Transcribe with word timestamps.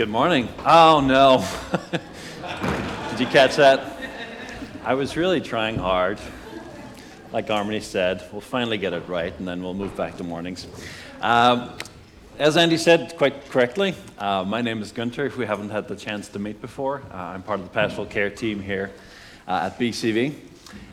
Good 0.00 0.08
morning. 0.08 0.48
Oh 0.64 1.02
no. 1.04 1.44
Did 3.10 3.20
you 3.20 3.26
catch 3.26 3.56
that? 3.56 3.98
I 4.82 4.94
was 4.94 5.14
really 5.14 5.42
trying 5.42 5.76
hard. 5.76 6.18
Like 7.34 7.48
Harmony 7.48 7.80
said, 7.80 8.26
we'll 8.32 8.40
finally 8.40 8.78
get 8.78 8.94
it 8.94 9.06
right 9.06 9.38
and 9.38 9.46
then 9.46 9.62
we'll 9.62 9.74
move 9.74 9.94
back 9.98 10.16
to 10.16 10.24
mornings. 10.24 10.66
Um, 11.20 11.76
as 12.38 12.56
Andy 12.56 12.78
said 12.78 13.14
quite 13.18 13.50
correctly, 13.50 13.94
uh, 14.16 14.42
my 14.42 14.62
name 14.62 14.80
is 14.80 14.90
Gunter. 14.90 15.26
If 15.26 15.36
we 15.36 15.44
haven't 15.44 15.68
had 15.68 15.86
the 15.86 15.96
chance 15.96 16.28
to 16.28 16.38
meet 16.38 16.62
before, 16.62 17.02
uh, 17.12 17.16
I'm 17.16 17.42
part 17.42 17.60
of 17.60 17.66
the 17.66 17.72
pastoral 17.72 18.06
care 18.06 18.30
team 18.30 18.62
here 18.62 18.92
uh, 19.46 19.68
at 19.70 19.78
BCV. 19.78 20.34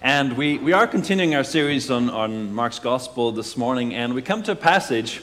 And 0.01 0.35
we, 0.35 0.57
we 0.57 0.73
are 0.73 0.85
continuing 0.85 1.33
our 1.33 1.45
series 1.45 1.89
on, 1.89 2.09
on 2.09 2.53
Mark's 2.53 2.79
Gospel 2.79 3.31
this 3.31 3.55
morning, 3.55 3.95
and 3.95 4.13
we 4.13 4.21
come 4.21 4.43
to 4.43 4.51
a 4.51 4.55
passage 4.55 5.21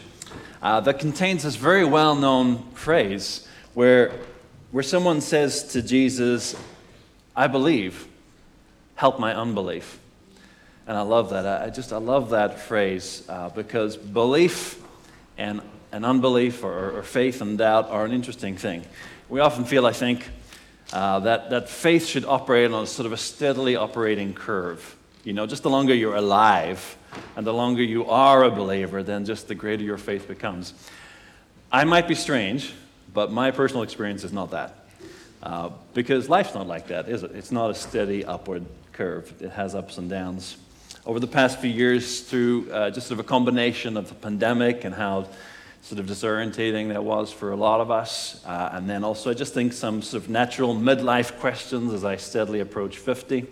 uh, 0.62 0.80
that 0.80 0.98
contains 0.98 1.42
this 1.42 1.56
very 1.56 1.84
well 1.84 2.14
known 2.14 2.62
phrase 2.70 3.46
where, 3.74 4.12
where 4.70 4.82
someone 4.82 5.20
says 5.20 5.64
to 5.72 5.82
Jesus, 5.82 6.56
I 7.36 7.46
believe, 7.48 8.06
help 8.94 9.18
my 9.18 9.34
unbelief. 9.34 9.98
And 10.86 10.96
I 10.96 11.02
love 11.02 11.30
that. 11.30 11.62
I 11.62 11.70
just, 11.70 11.92
I 11.92 11.96
love 11.96 12.30
that 12.30 12.60
phrase 12.60 13.24
uh, 13.28 13.48
because 13.50 13.96
belief 13.96 14.80
and, 15.36 15.60
and 15.92 16.04
unbelief 16.04 16.62
or, 16.62 16.98
or 16.98 17.02
faith 17.02 17.40
and 17.40 17.58
doubt 17.58 17.90
are 17.90 18.04
an 18.04 18.12
interesting 18.12 18.56
thing. 18.56 18.84
We 19.28 19.40
often 19.40 19.64
feel, 19.64 19.86
I 19.86 19.92
think, 19.92 20.28
uh, 20.92 21.20
that, 21.20 21.50
that 21.50 21.68
faith 21.68 22.06
should 22.06 22.24
operate 22.24 22.70
on 22.70 22.84
a 22.84 22.86
sort 22.86 23.06
of 23.06 23.12
a 23.12 23.16
steadily 23.16 23.76
operating 23.76 24.34
curve. 24.34 24.96
You 25.24 25.32
know, 25.32 25.46
just 25.46 25.62
the 25.62 25.70
longer 25.70 25.94
you're 25.94 26.16
alive 26.16 26.96
and 27.34 27.46
the 27.46 27.54
longer 27.54 27.82
you 27.82 28.06
are 28.06 28.44
a 28.44 28.50
believer, 28.50 29.02
then 29.02 29.24
just 29.24 29.48
the 29.48 29.54
greater 29.54 29.82
your 29.82 29.96
faith 29.96 30.28
becomes. 30.28 30.74
I 31.72 31.84
might 31.84 32.06
be 32.06 32.14
strange, 32.14 32.72
but 33.14 33.32
my 33.32 33.52
personal 33.52 33.82
experience 33.82 34.24
is 34.24 34.32
not 34.32 34.50
that. 34.50 34.84
Uh, 35.42 35.70
because 35.94 36.28
life's 36.28 36.54
not 36.54 36.66
like 36.66 36.88
that, 36.88 37.08
is 37.08 37.22
it? 37.22 37.30
It's 37.34 37.52
not 37.52 37.70
a 37.70 37.74
steady 37.74 38.24
upward 38.24 38.66
curve, 38.92 39.32
it 39.40 39.50
has 39.50 39.74
ups 39.74 39.98
and 39.98 40.10
downs. 40.10 40.56
Over 41.06 41.20
the 41.20 41.26
past 41.26 41.60
few 41.60 41.70
years, 41.70 42.20
through 42.22 42.70
uh, 42.72 42.90
just 42.90 43.06
sort 43.08 43.20
of 43.20 43.26
a 43.26 43.28
combination 43.28 43.96
of 43.96 44.08
the 44.08 44.14
pandemic 44.14 44.84
and 44.84 44.94
how 44.94 45.28
sort 45.82 45.98
of 46.00 46.06
disorientating 46.06 46.88
that 46.88 47.04
was 47.04 47.30
for 47.30 47.52
a 47.52 47.56
lot 47.56 47.80
of 47.80 47.90
us, 47.90 48.42
uh, 48.46 48.70
and 48.72 48.88
then 48.88 49.04
also 49.04 49.30
I 49.30 49.34
just 49.34 49.52
think 49.52 49.74
some 49.74 50.00
sort 50.00 50.22
of 50.22 50.30
natural 50.30 50.74
midlife 50.74 51.38
questions 51.38 51.92
as 51.92 52.04
I 52.04 52.16
steadily 52.16 52.60
approach 52.60 52.96
50, 52.96 53.46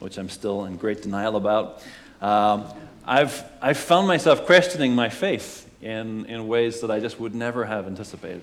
which 0.00 0.18
I'm 0.18 0.28
still 0.28 0.64
in 0.64 0.76
great 0.76 1.02
denial 1.02 1.36
about. 1.36 1.84
Um, 2.20 2.64
I've, 3.04 3.44
I've 3.62 3.78
found 3.78 4.08
myself 4.08 4.46
questioning 4.46 4.96
my 4.96 5.08
faith 5.08 5.70
in, 5.80 6.26
in 6.26 6.48
ways 6.48 6.80
that 6.80 6.90
I 6.90 6.98
just 6.98 7.20
would 7.20 7.36
never 7.36 7.64
have 7.64 7.86
anticipated. 7.86 8.42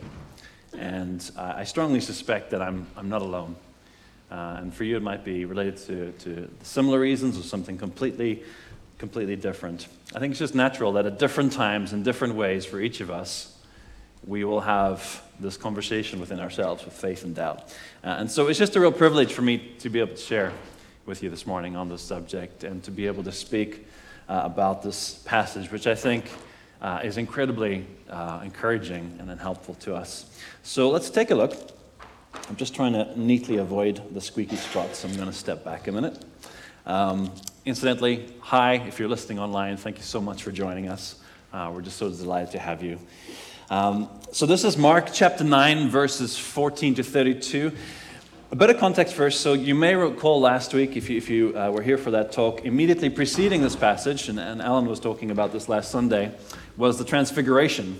And 0.83 1.31
uh, 1.37 1.53
I 1.55 1.63
strongly 1.63 2.01
suspect 2.01 2.51
that 2.51 2.61
I'm, 2.61 2.85
I'm 2.97 3.07
not 3.07 3.21
alone. 3.21 3.55
Uh, 4.29 4.57
and 4.59 4.73
for 4.73 4.83
you, 4.83 4.97
it 4.97 5.01
might 5.01 5.23
be 5.23 5.45
related 5.45 5.77
to, 5.77 6.11
to 6.23 6.51
similar 6.61 6.99
reasons 6.99 7.37
or 7.37 7.43
something 7.43 7.77
completely, 7.77 8.43
completely 8.97 9.37
different. 9.37 9.87
I 10.13 10.19
think 10.19 10.31
it's 10.31 10.39
just 10.39 10.55
natural 10.55 10.91
that 10.93 11.05
at 11.05 11.19
different 11.19 11.53
times, 11.53 11.93
in 11.93 12.03
different 12.03 12.35
ways, 12.35 12.65
for 12.65 12.81
each 12.81 12.99
of 12.99 13.09
us, 13.09 13.57
we 14.27 14.43
will 14.43 14.59
have 14.59 15.23
this 15.39 15.55
conversation 15.55 16.19
within 16.19 16.41
ourselves 16.41 16.83
with 16.83 16.93
faith 16.93 17.23
and 17.23 17.33
doubt. 17.33 17.73
Uh, 18.03 18.17
and 18.19 18.29
so 18.29 18.47
it's 18.47 18.59
just 18.59 18.75
a 18.75 18.81
real 18.81 18.91
privilege 18.91 19.31
for 19.31 19.41
me 19.41 19.59
to 19.79 19.89
be 19.89 19.99
able 19.99 20.15
to 20.15 20.21
share 20.21 20.51
with 21.05 21.23
you 21.23 21.29
this 21.29 21.47
morning 21.47 21.77
on 21.77 21.87
this 21.87 22.01
subject 22.01 22.65
and 22.65 22.83
to 22.83 22.91
be 22.91 23.07
able 23.07 23.23
to 23.23 23.31
speak 23.31 23.87
uh, 24.27 24.41
about 24.43 24.83
this 24.83 25.23
passage, 25.25 25.71
which 25.71 25.87
I 25.87 25.95
think 25.95 26.25
uh, 26.83 26.99
is 27.03 27.17
incredibly 27.17 27.87
uh, 28.09 28.41
encouraging 28.43 29.15
and 29.19 29.27
then 29.27 29.37
helpful 29.37 29.73
to 29.75 29.95
us. 29.95 30.25
So 30.61 30.89
let's 30.89 31.09
take 31.09 31.31
a 31.31 31.35
look. 31.35 31.55
I'm 32.49 32.57
just 32.57 32.75
trying 32.75 32.93
to 32.93 33.17
neatly 33.17 33.57
avoid 33.57 34.13
the 34.13 34.19
squeaky 34.19 34.57
spots, 34.57 35.03
I'm 35.05 35.15
going 35.15 35.27
to 35.27 35.33
step 35.33 35.63
back 35.63 35.87
a 35.87 35.91
minute. 35.91 36.23
Um, 36.85 37.31
incidentally, 37.65 38.33
hi, 38.41 38.73
if 38.73 38.99
you're 38.99 39.07
listening 39.07 39.39
online, 39.39 39.77
thank 39.77 39.97
you 39.97 40.03
so 40.03 40.19
much 40.19 40.43
for 40.43 40.51
joining 40.51 40.89
us. 40.89 41.15
Uh, 41.53 41.71
we're 41.73 41.81
just 41.81 41.97
so 41.97 42.09
delighted 42.09 42.51
to 42.51 42.59
have 42.59 42.83
you. 42.83 42.99
Um, 43.69 44.09
so, 44.31 44.45
this 44.45 44.65
is 44.65 44.77
Mark 44.77 45.09
chapter 45.13 45.43
9, 45.43 45.89
verses 45.89 46.37
14 46.37 46.95
to 46.95 47.03
32. 47.03 47.71
A 48.53 48.55
bit 48.55 48.69
of 48.69 48.77
context 48.77 49.15
first. 49.15 49.41
So, 49.41 49.53
you 49.53 49.73
may 49.73 49.95
recall 49.95 50.39
last 50.39 50.75
week, 50.75 50.95
if 50.95 51.09
you, 51.09 51.17
if 51.17 51.27
you 51.27 51.57
uh, 51.57 51.71
were 51.71 51.81
here 51.81 51.97
for 51.97 52.11
that 52.11 52.31
talk, 52.31 52.63
immediately 52.65 53.09
preceding 53.09 53.63
this 53.63 53.75
passage, 53.75 54.29
and, 54.29 54.39
and 54.39 54.61
Alan 54.61 54.85
was 54.85 54.99
talking 54.99 55.31
about 55.31 55.51
this 55.51 55.67
last 55.67 55.89
Sunday, 55.89 56.31
was 56.77 56.99
the 56.99 57.03
Transfiguration, 57.03 57.99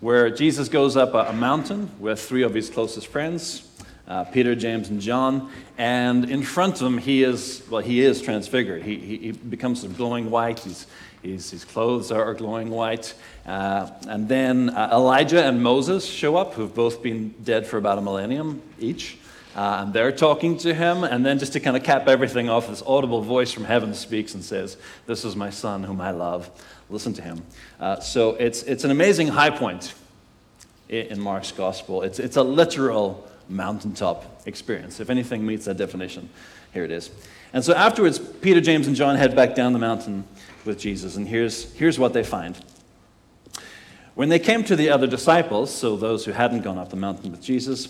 where 0.00 0.30
Jesus 0.30 0.68
goes 0.68 0.96
up 0.96 1.14
a, 1.14 1.18
a 1.28 1.32
mountain 1.32 1.88
with 2.00 2.20
three 2.20 2.42
of 2.42 2.54
his 2.54 2.70
closest 2.70 3.06
friends, 3.06 3.70
uh, 4.08 4.24
Peter, 4.24 4.56
James, 4.56 4.88
and 4.88 5.00
John, 5.00 5.48
and 5.78 6.28
in 6.28 6.42
front 6.42 6.80
of 6.80 6.88
him 6.88 6.98
he 6.98 7.22
is 7.22 7.62
well, 7.70 7.80
he 7.80 8.00
is 8.00 8.20
transfigured. 8.20 8.82
He, 8.82 8.96
he, 8.96 9.18
he 9.18 9.30
becomes 9.30 9.84
glowing 9.84 10.28
white. 10.28 10.58
He's, 10.58 10.88
he's, 11.22 11.52
his 11.52 11.64
clothes 11.64 12.10
are 12.10 12.34
glowing 12.34 12.70
white, 12.70 13.14
uh, 13.46 13.90
and 14.08 14.28
then 14.28 14.70
uh, 14.70 14.88
Elijah 14.92 15.44
and 15.44 15.62
Moses 15.62 16.04
show 16.04 16.34
up, 16.34 16.54
who've 16.54 16.74
both 16.74 17.00
been 17.00 17.32
dead 17.44 17.64
for 17.64 17.78
about 17.78 17.98
a 17.98 18.00
millennium 18.00 18.60
each. 18.80 19.18
Uh, 19.54 19.82
and 19.82 19.92
they're 19.92 20.10
talking 20.10 20.58
to 20.58 20.74
him, 20.74 21.04
and 21.04 21.24
then 21.24 21.38
just 21.38 21.52
to 21.52 21.60
kind 21.60 21.76
of 21.76 21.84
cap 21.84 22.08
everything 22.08 22.48
off, 22.48 22.68
this 22.68 22.82
audible 22.86 23.20
voice 23.20 23.52
from 23.52 23.64
heaven 23.64 23.94
speaks 23.94 24.34
and 24.34 24.42
says, 24.42 24.76
This 25.06 25.24
is 25.24 25.36
my 25.36 25.50
son 25.50 25.84
whom 25.84 26.00
I 26.00 26.10
love. 26.10 26.50
Listen 26.90 27.14
to 27.14 27.22
him. 27.22 27.42
Uh, 27.78 28.00
so 28.00 28.30
it's, 28.30 28.62
it's 28.64 28.84
an 28.84 28.90
amazing 28.90 29.28
high 29.28 29.50
point 29.50 29.94
in 30.88 31.20
Mark's 31.20 31.52
gospel. 31.52 32.02
It's, 32.02 32.18
it's 32.18 32.36
a 32.36 32.42
literal 32.42 33.28
mountaintop 33.48 34.42
experience. 34.46 35.00
If 35.00 35.10
anything 35.10 35.46
meets 35.46 35.64
that 35.66 35.76
definition, 35.76 36.28
here 36.72 36.84
it 36.84 36.90
is. 36.90 37.10
And 37.52 37.64
so 37.64 37.74
afterwards, 37.74 38.18
Peter, 38.18 38.60
James, 38.60 38.86
and 38.86 38.96
John 38.96 39.16
head 39.16 39.36
back 39.36 39.54
down 39.54 39.72
the 39.72 39.78
mountain 39.78 40.24
with 40.64 40.78
Jesus, 40.78 41.16
and 41.16 41.28
here's, 41.28 41.72
here's 41.74 41.98
what 41.98 42.12
they 42.12 42.24
find. 42.24 42.58
When 44.14 44.28
they 44.28 44.38
came 44.38 44.64
to 44.64 44.76
the 44.76 44.90
other 44.90 45.06
disciples, 45.06 45.72
so 45.74 45.96
those 45.96 46.24
who 46.24 46.32
hadn't 46.32 46.62
gone 46.62 46.78
up 46.78 46.90
the 46.90 46.96
mountain 46.96 47.30
with 47.30 47.42
Jesus, 47.42 47.88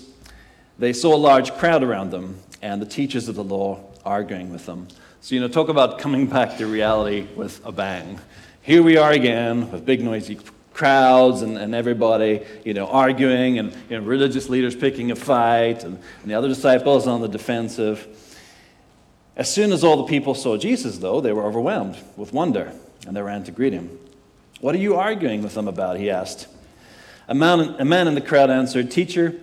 they 0.79 0.93
saw 0.93 1.15
a 1.15 1.17
large 1.17 1.53
crowd 1.55 1.83
around 1.83 2.11
them 2.11 2.39
and 2.63 2.81
the 2.81 2.87
teachers 2.87 3.29
of 3.29 3.35
the 3.35 3.45
law 3.45 3.81
arguing 4.05 4.51
with 4.51 4.67
them. 4.67 4.89
So, 5.21 5.35
you 5.35 5.41
know, 5.41 5.49
talk 5.49 5.69
about 5.69 5.99
coming 5.99 6.27
back 6.27 6.59
to 6.59 6.67
reality 6.67 7.27
with 7.35 7.65
a 7.65 7.73
bang 7.73 8.19
here 8.65 8.83
we 8.83 8.97
are 8.97 9.13
again 9.13 9.71
with 9.71 9.85
big 9.85 10.03
noisy 10.03 10.39
crowds 10.73 11.43
and, 11.43 11.59
and 11.59 11.75
everybody, 11.75 12.41
you 12.65 12.73
know, 12.73 12.87
arguing 12.87 13.59
and 13.59 13.75
you 13.91 13.99
know, 13.99 14.07
religious 14.07 14.49
leaders 14.49 14.75
picking 14.75 15.11
a 15.11 15.17
fight 15.17 15.85
and, 15.85 15.99
and 16.23 16.31
the 16.31 16.35
other 16.35 16.49
disciples 16.49 17.07
on 17.07 17.21
the 17.21 17.29
defensive. 17.29 18.09
As 19.37 19.53
soon 19.53 19.71
as 19.71 19.85
all 19.85 19.99
the 19.99 20.05
people 20.05 20.35
saw 20.35 20.57
Jesus, 20.57 20.97
though, 20.97 21.21
they 21.21 21.35
were 21.35 21.45
overwhelmed 21.45 21.99
with 22.17 22.33
wonder 22.33 22.73
and 23.07 23.15
they 23.15 23.21
ran 23.21 23.45
to 23.45 23.53
greet 23.53 23.75
him. 23.75 23.99
What 24.63 24.75
are 24.75 24.79
you 24.79 24.97
arguing 24.97 25.43
with 25.43 25.53
them 25.53 25.69
about? 25.69 25.99
He 25.99 26.11
asked. 26.11 26.47
A 27.29 27.35
man, 27.35 27.77
a 27.79 27.85
man 27.85 28.09
in 28.09 28.15
the 28.15 28.23
crowd 28.23 28.49
answered, 28.49 28.91
Teacher, 28.91 29.39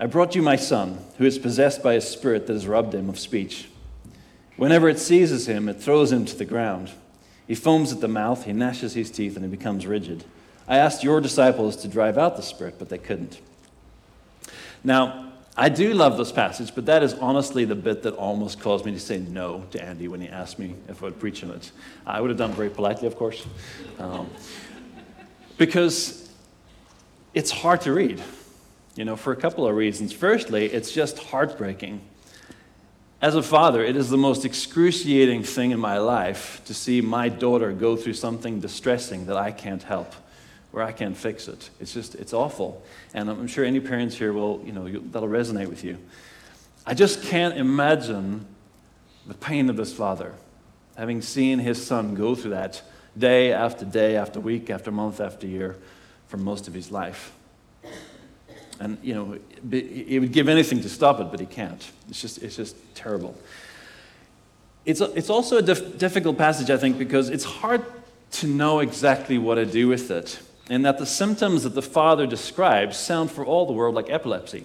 I 0.00 0.06
brought 0.06 0.34
you 0.34 0.42
my 0.42 0.56
son, 0.56 0.98
who 1.18 1.24
is 1.24 1.38
possessed 1.38 1.82
by 1.82 1.94
a 1.94 2.00
spirit 2.00 2.46
that 2.46 2.52
has 2.52 2.68
robbed 2.68 2.94
him 2.94 3.08
of 3.08 3.18
speech. 3.18 3.68
Whenever 4.56 4.88
it 4.88 4.98
seizes 4.98 5.48
him, 5.48 5.68
it 5.68 5.80
throws 5.80 6.12
him 6.12 6.24
to 6.24 6.36
the 6.36 6.44
ground. 6.44 6.90
He 7.46 7.54
foams 7.54 7.92
at 7.92 8.00
the 8.00 8.08
mouth, 8.08 8.44
he 8.44 8.52
gnashes 8.52 8.94
his 8.94 9.10
teeth, 9.10 9.34
and 9.34 9.44
he 9.44 9.50
becomes 9.50 9.86
rigid. 9.86 10.24
I 10.68 10.78
asked 10.78 11.02
your 11.02 11.20
disciples 11.20 11.76
to 11.76 11.88
drive 11.88 12.18
out 12.18 12.36
the 12.36 12.42
spirit, 12.42 12.76
but 12.78 12.90
they 12.90 12.98
couldn't. 12.98 13.40
Now, 14.84 15.32
I 15.56 15.68
do 15.68 15.92
love 15.92 16.16
this 16.16 16.30
passage, 16.30 16.72
but 16.72 16.86
that 16.86 17.02
is 17.02 17.14
honestly 17.14 17.64
the 17.64 17.74
bit 17.74 18.04
that 18.04 18.14
almost 18.14 18.60
caused 18.60 18.84
me 18.84 18.92
to 18.92 19.00
say 19.00 19.18
no 19.18 19.64
to 19.72 19.82
Andy 19.82 20.06
when 20.06 20.20
he 20.20 20.28
asked 20.28 20.60
me 20.60 20.76
if 20.88 21.02
I 21.02 21.06
would 21.06 21.18
preach 21.18 21.42
on 21.42 21.50
it. 21.50 21.72
I 22.06 22.20
would 22.20 22.30
have 22.30 22.38
done 22.38 22.52
very 22.52 22.70
politely, 22.70 23.08
of 23.08 23.16
course, 23.16 23.44
um, 23.98 24.30
because 25.56 26.30
it's 27.34 27.50
hard 27.50 27.80
to 27.80 27.92
read, 27.92 28.22
you 28.98 29.04
know, 29.04 29.16
for 29.16 29.32
a 29.32 29.36
couple 29.36 29.66
of 29.66 29.74
reasons. 29.76 30.12
Firstly, 30.12 30.66
it's 30.66 30.92
just 30.92 31.18
heartbreaking 31.18 32.00
as 33.20 33.34
a 33.34 33.42
father, 33.42 33.82
it 33.82 33.96
is 33.96 34.10
the 34.10 34.16
most 34.16 34.44
excruciating 34.44 35.42
thing 35.42 35.72
in 35.72 35.80
my 35.80 35.98
life 35.98 36.62
to 36.66 36.74
see 36.74 37.00
my 37.00 37.28
daughter 37.28 37.72
go 37.72 37.96
through 37.96 38.12
something 38.12 38.60
distressing 38.60 39.26
that 39.26 39.36
I 39.36 39.50
can't 39.50 39.82
help 39.82 40.14
where 40.70 40.84
I 40.84 40.92
can't 40.92 41.16
fix 41.16 41.48
it. 41.48 41.70
It's 41.80 41.92
just, 41.92 42.14
it's 42.14 42.32
awful. 42.32 42.80
And 43.14 43.28
I'm 43.28 43.48
sure 43.48 43.64
any 43.64 43.80
parents 43.80 44.16
here 44.16 44.32
will, 44.32 44.62
you 44.64 44.72
know, 44.72 44.88
that'll 44.88 45.28
resonate 45.28 45.66
with 45.66 45.82
you. 45.82 45.98
I 46.86 46.94
just 46.94 47.24
can't 47.24 47.56
imagine 47.56 48.46
the 49.26 49.34
pain 49.34 49.68
of 49.68 49.76
this 49.76 49.92
father, 49.92 50.34
having 50.96 51.20
seen 51.20 51.58
his 51.58 51.84
son 51.84 52.14
go 52.14 52.36
through 52.36 52.52
that 52.52 52.82
day 53.16 53.52
after 53.52 53.84
day, 53.84 54.16
after 54.16 54.38
week, 54.38 54.70
after 54.70 54.92
month, 54.92 55.20
after 55.20 55.46
year 55.46 55.76
for 56.28 56.36
most 56.36 56.68
of 56.68 56.74
his 56.74 56.92
life. 56.92 57.32
And, 58.80 58.98
you 59.02 59.14
know, 59.14 59.38
he 59.70 60.18
would 60.18 60.32
give 60.32 60.48
anything 60.48 60.80
to 60.82 60.88
stop 60.88 61.18
it, 61.20 61.30
but 61.30 61.40
he 61.40 61.46
can't. 61.46 61.90
It's 62.08 62.20
just, 62.20 62.42
it's 62.42 62.56
just 62.56 62.76
terrible. 62.94 63.36
It's, 64.84 65.00
a, 65.00 65.12
it's 65.12 65.30
also 65.30 65.58
a 65.58 65.62
dif- 65.62 65.98
difficult 65.98 66.38
passage, 66.38 66.70
I 66.70 66.76
think, 66.76 66.96
because 66.96 67.28
it's 67.28 67.44
hard 67.44 67.84
to 68.32 68.46
know 68.46 68.78
exactly 68.78 69.36
what 69.36 69.56
to 69.56 69.66
do 69.66 69.88
with 69.88 70.10
it, 70.10 70.38
and 70.70 70.84
that 70.84 70.98
the 70.98 71.06
symptoms 71.06 71.64
that 71.64 71.74
the 71.74 71.82
father 71.82 72.26
describes 72.26 72.96
sound 72.96 73.30
for 73.30 73.44
all 73.44 73.66
the 73.66 73.72
world 73.72 73.94
like 73.94 74.10
epilepsy. 74.10 74.64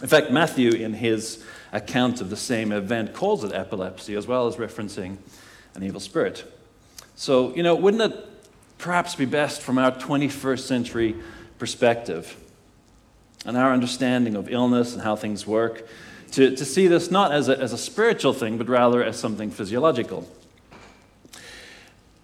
In 0.00 0.08
fact, 0.08 0.30
Matthew, 0.30 0.72
in 0.72 0.92
his 0.92 1.42
account 1.72 2.20
of 2.20 2.30
the 2.30 2.36
same 2.36 2.70
event, 2.70 3.12
calls 3.12 3.42
it 3.42 3.52
epilepsy, 3.52 4.14
as 4.14 4.26
well 4.26 4.46
as 4.46 4.56
referencing 4.56 5.16
an 5.74 5.82
evil 5.82 6.00
spirit. 6.00 6.44
So, 7.16 7.54
you 7.54 7.62
know, 7.62 7.74
wouldn't 7.74 8.12
it 8.12 8.28
perhaps 8.78 9.14
be 9.14 9.24
best 9.24 9.62
from 9.62 9.78
our 9.78 9.90
21st 9.90 10.60
century 10.60 11.16
perspective 11.58 12.36
and 13.44 13.56
our 13.56 13.72
understanding 13.72 14.34
of 14.34 14.48
illness 14.50 14.94
and 14.94 15.02
how 15.02 15.16
things 15.16 15.46
work 15.46 15.86
to, 16.32 16.54
to 16.54 16.64
see 16.64 16.86
this 16.86 17.10
not 17.10 17.32
as 17.32 17.48
a, 17.48 17.58
as 17.58 17.72
a 17.72 17.78
spiritual 17.78 18.32
thing, 18.32 18.58
but 18.58 18.68
rather 18.68 19.02
as 19.02 19.18
something 19.18 19.50
physiological? 19.50 20.28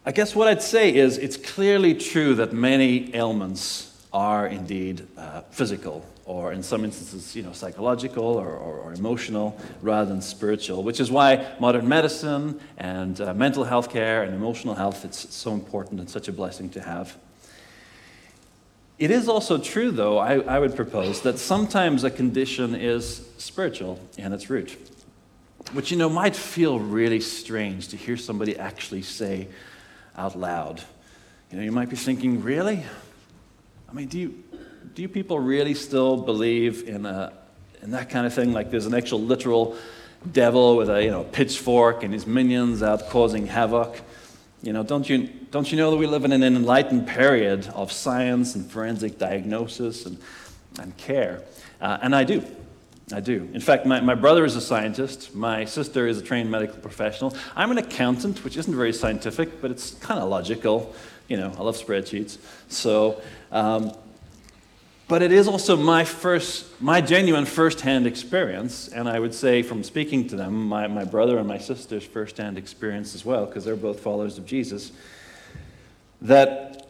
I 0.05 0.13
guess 0.13 0.35
what 0.35 0.49
I'd 0.49 0.63
say 0.63 0.95
is 0.95 1.19
it's 1.19 1.37
clearly 1.37 1.95
true 1.95 2.35
that 2.35 2.53
many 2.53 3.15
ailments 3.15 4.05
are 4.13 4.47
indeed 4.47 5.07
uh, 5.17 5.43
physical 5.51 6.05
or 6.25 6.53
in 6.53 6.63
some 6.63 6.85
instances, 6.85 7.35
you 7.35 7.43
know, 7.43 7.53
psychological 7.53 8.25
or, 8.25 8.49
or, 8.49 8.79
or, 8.79 8.93
emotional 8.93 9.59
rather 9.81 10.09
than 10.09 10.23
spiritual, 10.23 10.83
which 10.83 11.01
is 11.01 11.11
why 11.11 11.53
modern 11.59 11.89
medicine 11.89 12.61
and 12.79 13.21
uh, 13.21 13.35
mental 13.35 13.65
health 13.65 13.91
care 13.91 14.23
and 14.23 14.35
emotional 14.35 14.75
health, 14.75 15.05
it's 15.05 15.35
so 15.35 15.53
important 15.53 15.99
and 15.99 16.09
such 16.09 16.29
a 16.29 16.33
blessing 16.33 16.69
to 16.71 16.81
have. 16.81 17.17
It 18.99 19.11
is 19.11 19.29
also 19.29 19.59
true, 19.59 19.91
though, 19.91 20.19
I, 20.19 20.41
I 20.41 20.59
would 20.59 20.77
propose, 20.77 21.23
that 21.23 21.39
sometimes 21.39 22.05
a 22.05 22.11
condition 22.11 22.75
is 22.75 23.27
spiritual 23.39 23.99
in 24.17 24.33
its 24.33 24.49
root, 24.49 24.77
which, 25.73 25.91
you 25.91 25.97
know, 25.97 26.09
might 26.09 26.37
feel 26.37 26.79
really 26.79 27.21
strange 27.21 27.89
to 27.89 27.97
hear 27.97 28.17
somebody 28.17 28.57
actually 28.57 29.03
say 29.03 29.49
out 30.17 30.39
loud. 30.39 30.83
You 31.51 31.59
know, 31.59 31.65
you 31.65 31.73
might 31.73 31.89
be 31.89 31.97
thinking, 31.97 32.43
really? 32.43 32.85
I 33.89 33.93
mean, 33.93 34.09
do 34.09 34.19
you, 34.19 34.43
do 34.95 35.03
you 35.03 35.09
people 35.09 35.39
really 35.39 35.75
still 35.75 36.17
believe 36.17 36.89
in, 36.89 37.07
a, 37.07 37.33
in 37.83 37.91
that 37.91 38.11
kind 38.11 38.27
of 38.27 38.33
thing? 38.33 38.53
Like 38.53 38.71
there's 38.71 38.87
an 38.87 38.95
actual 38.95 39.21
literal 39.21 39.77
devil 40.31 40.77
with 40.77 40.89
a 40.89 41.03
you 41.03 41.11
know, 41.11 41.25
pitchfork 41.25 42.03
and 42.03 42.13
his 42.13 42.27
minions 42.27 42.83
out 42.83 43.09
causing 43.09 43.47
havoc? 43.47 44.01
You 44.63 44.73
know, 44.73 44.85
don't 44.85 45.09
you, 45.09 45.29
don't 45.51 45.71
you 45.71 45.77
know 45.77 45.91
that 45.91 45.97
we 45.97 46.07
live 46.07 46.25
in 46.25 46.31
an 46.33 46.45
enlightened 46.45 47.09
period 47.09 47.67
of 47.75 47.91
science 47.91 48.55
and 48.55 48.71
forensic 48.71 49.19
diagnosis 49.19 50.07
and, 50.07 50.19
and 50.79 50.97
care? 50.97 51.43
Uh, 51.81 51.99
and 52.01 52.15
I 52.15 52.23
do. 52.23 52.45
I 53.13 53.19
do. 53.21 53.51
In 53.53 53.61
fact, 53.61 53.87
my, 53.87 54.01
my 54.01 54.15
brother 54.15 54.45
is 54.45 54.55
a 54.55 54.61
scientist. 54.61 55.35
My 55.35 55.65
sister 55.65 56.07
is 56.07 56.19
a 56.19 56.23
trained 56.23 56.51
medical 56.51 56.77
professional. 56.77 57.37
I'm 57.57 57.73
an 57.73 57.79
accountant, 57.79 58.45
which 58.45 58.57
isn't 58.57 58.75
very 58.75 58.93
scientific, 58.93 59.61
but 59.61 59.73
it's 59.73 59.95
kind 59.95 60.21
of 60.21 60.29
logical. 60.29 60.95
You 61.29 61.39
know, 61.39 61.53
I 61.59 61.63
love 61.63 61.77
spreadsheets. 61.77 62.39
So, 62.69 63.21
um, 63.51 63.93
but 65.13 65.21
it 65.21 65.31
is 65.31 65.47
also 65.47 65.77
my 65.77 66.07
first, 66.07 66.81
my 66.81 66.99
genuine 66.99 67.45
first-hand 67.45 68.07
experience, 68.07 68.89
and 68.89 69.07
I 69.07 69.19
would 69.19 69.35
say 69.35 69.61
from 69.63 69.85
speaking 69.85 70.27
to 70.29 70.37
them, 70.37 70.67
my, 70.67 70.87
my 70.87 71.05
brother 71.05 71.37
and 71.37 71.47
my 71.47 71.59
sister's 71.59 72.03
first-hand 72.03 72.57
experience 72.57 73.15
as 73.15 73.23
well, 73.23 73.45
because 73.45 73.63
they're 73.63 73.77
both 73.77 74.01
followers 74.01 74.39
of 74.39 74.47
Jesus, 74.47 74.91
that 76.23 76.89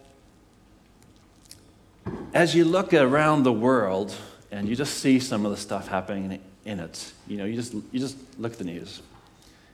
as 2.33 2.55
you 2.55 2.65
look 2.65 2.95
around 2.95 3.43
the 3.43 3.53
world 3.53 4.15
and 4.53 4.69
you 4.69 4.77
just 4.77 4.99
see 4.99 5.19
some 5.19 5.45
of 5.45 5.51
the 5.51 5.57
stuff 5.57 5.89
happening 5.89 6.39
in 6.65 6.79
it, 6.79 7.13
you 7.27 7.37
know, 7.37 7.45
you 7.45 7.57
just, 7.57 7.75
you 7.75 7.99
just 7.99 8.17
look 8.39 8.53
at 8.53 8.59
the 8.59 8.65
news. 8.65 9.03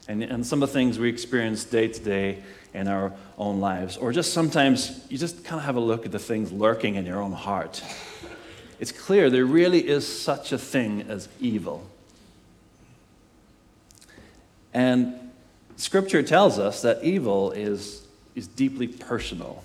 And, 0.08 0.22
and 0.22 0.46
some 0.46 0.62
of 0.62 0.70
the 0.70 0.72
things 0.72 0.98
we 0.98 1.10
experience 1.10 1.64
day 1.64 1.88
to 1.88 2.00
day 2.00 2.42
in 2.72 2.88
our 2.88 3.12
own 3.36 3.60
lives, 3.60 3.98
or 3.98 4.10
just 4.10 4.32
sometimes 4.32 5.04
you 5.10 5.18
just 5.18 5.44
kind 5.44 5.60
of 5.60 5.66
have 5.66 5.76
a 5.76 5.80
look 5.80 6.06
at 6.06 6.12
the 6.12 6.18
things 6.18 6.50
lurking 6.50 6.94
in 6.94 7.04
your 7.04 7.20
own 7.20 7.32
heart 7.32 7.82
it's 8.78 8.92
clear 8.92 9.30
there 9.30 9.44
really 9.44 9.86
is 9.86 10.06
such 10.06 10.52
a 10.52 10.58
thing 10.58 11.02
as 11.08 11.28
evil. 11.40 11.88
And 14.72 15.14
Scripture 15.76 16.22
tells 16.22 16.58
us 16.58 16.82
that 16.82 17.02
evil 17.02 17.52
is, 17.52 18.06
is 18.34 18.46
deeply 18.46 18.86
personal. 18.86 19.64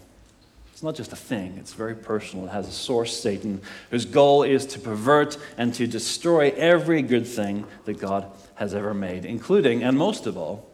It's 0.71 0.83
not 0.83 0.95
just 0.95 1.11
a 1.11 1.15
thing, 1.15 1.57
it's 1.59 1.73
very 1.73 1.95
personal. 1.95 2.45
It 2.45 2.51
has 2.51 2.67
a 2.67 2.71
source, 2.71 3.19
Satan, 3.19 3.61
whose 3.91 4.05
goal 4.05 4.43
is 4.43 4.65
to 4.67 4.79
pervert 4.79 5.37
and 5.57 5.73
to 5.75 5.85
destroy 5.87 6.51
every 6.55 7.01
good 7.01 7.27
thing 7.27 7.65
that 7.85 7.99
God 7.99 8.25
has 8.55 8.73
ever 8.73 8.93
made, 8.93 9.25
including, 9.25 9.83
and 9.83 9.97
most 9.97 10.25
of 10.25 10.37
all, 10.37 10.67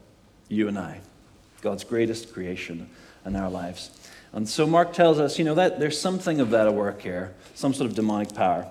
you 0.48 0.68
and 0.68 0.80
I, 0.80 1.02
God's 1.62 1.84
greatest 1.84 2.34
creation 2.34 2.90
in 3.26 3.36
our 3.36 3.50
lives. 3.50 3.92
And 4.32 4.48
so 4.48 4.68
Mark 4.68 4.94
tells 4.94 5.20
us, 5.20 5.40
you 5.40 5.46
know, 5.46 5.56
that 5.56 5.80
there's 5.80 6.00
something 6.00 6.40
of 6.40 6.52
that 6.52 6.68
at 6.68 6.74
work 6.74 7.02
here, 7.02 7.34
some 7.56 7.74
sort 7.74 7.90
of 7.90 7.96
demonic 7.96 8.34
power. 8.34 8.68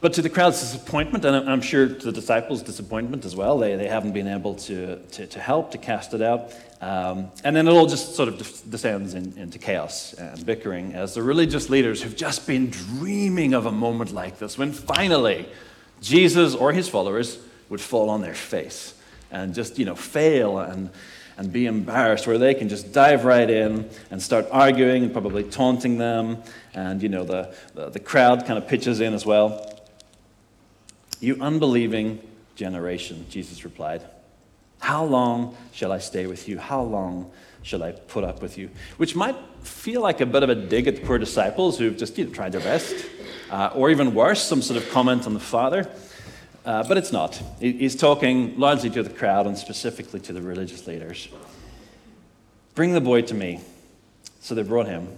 But 0.00 0.12
to 0.14 0.22
the 0.22 0.28
crowd's 0.28 0.60
disappointment, 0.60 1.24
and 1.24 1.48
I'm 1.48 1.62
sure 1.62 1.88
to 1.88 2.04
the 2.04 2.12
disciples' 2.12 2.62
disappointment 2.62 3.24
as 3.24 3.34
well, 3.34 3.56
they, 3.56 3.74
they 3.76 3.88
haven't 3.88 4.12
been 4.12 4.28
able 4.28 4.54
to, 4.56 4.96
to, 4.96 5.26
to 5.26 5.40
help, 5.40 5.70
to 5.70 5.78
cast 5.78 6.12
it 6.12 6.20
out. 6.20 6.52
Um, 6.82 7.30
and 7.42 7.56
then 7.56 7.66
it 7.66 7.70
all 7.70 7.86
just 7.86 8.14
sort 8.14 8.28
of 8.28 8.36
descends 8.70 9.14
in, 9.14 9.32
into 9.38 9.58
chaos 9.58 10.12
and 10.12 10.44
bickering 10.44 10.92
as 10.92 11.14
the 11.14 11.22
religious 11.22 11.70
leaders 11.70 12.02
who've 12.02 12.14
just 12.14 12.46
been 12.46 12.68
dreaming 12.68 13.54
of 13.54 13.64
a 13.64 13.72
moment 13.72 14.12
like 14.12 14.38
this 14.38 14.58
when 14.58 14.72
finally 14.72 15.48
Jesus 16.02 16.54
or 16.54 16.74
his 16.74 16.86
followers 16.86 17.38
would 17.70 17.80
fall 17.80 18.10
on 18.10 18.20
their 18.20 18.34
face 18.34 18.92
and 19.30 19.54
just, 19.54 19.78
you 19.78 19.86
know, 19.86 19.94
fail 19.94 20.58
and, 20.58 20.90
and 21.36 21.52
be 21.52 21.66
embarrassed, 21.66 22.26
where 22.26 22.38
they 22.38 22.54
can 22.54 22.68
just 22.68 22.92
dive 22.92 23.24
right 23.24 23.48
in 23.48 23.88
and 24.10 24.22
start 24.22 24.46
arguing 24.50 25.04
and 25.04 25.12
probably 25.12 25.42
taunting 25.42 25.98
them. 25.98 26.42
And, 26.74 27.02
you 27.02 27.08
know, 27.08 27.24
the, 27.24 27.54
the, 27.74 27.90
the 27.90 28.00
crowd 28.00 28.46
kind 28.46 28.58
of 28.58 28.68
pitches 28.68 29.00
in 29.00 29.14
as 29.14 29.26
well. 29.26 29.80
You 31.20 31.36
unbelieving 31.40 32.20
generation, 32.56 33.26
Jesus 33.28 33.64
replied. 33.64 34.02
How 34.80 35.04
long 35.04 35.56
shall 35.72 35.92
I 35.92 35.98
stay 35.98 36.26
with 36.26 36.48
you? 36.48 36.58
How 36.58 36.82
long 36.82 37.30
shall 37.62 37.82
I 37.82 37.92
put 37.92 38.22
up 38.22 38.42
with 38.42 38.58
you? 38.58 38.70
Which 38.98 39.16
might 39.16 39.36
feel 39.62 40.02
like 40.02 40.20
a 40.20 40.26
bit 40.26 40.42
of 40.42 40.50
a 40.50 40.54
dig 40.54 40.86
at 40.86 40.96
the 40.96 41.02
poor 41.02 41.18
disciples 41.18 41.78
who've 41.78 41.96
just 41.96 42.18
you 42.18 42.26
know, 42.26 42.30
tried 42.30 42.52
their 42.52 42.60
best. 42.60 43.06
Uh, 43.50 43.70
or 43.74 43.90
even 43.90 44.14
worse, 44.14 44.42
some 44.42 44.60
sort 44.62 44.82
of 44.82 44.88
comment 44.90 45.26
on 45.26 45.34
the 45.34 45.40
Father. 45.40 45.90
Uh, 46.64 46.82
but 46.82 46.96
it's 46.96 47.12
not. 47.12 47.40
He's 47.60 47.94
talking 47.94 48.58
largely 48.58 48.88
to 48.90 49.02
the 49.02 49.10
crowd 49.10 49.46
and 49.46 49.56
specifically 49.56 50.20
to 50.20 50.32
the 50.32 50.40
religious 50.40 50.86
leaders. 50.86 51.28
Bring 52.74 52.92
the 52.92 53.00
boy 53.00 53.22
to 53.22 53.34
me. 53.34 53.60
So 54.40 54.54
they 54.54 54.62
brought 54.62 54.86
him. 54.86 55.08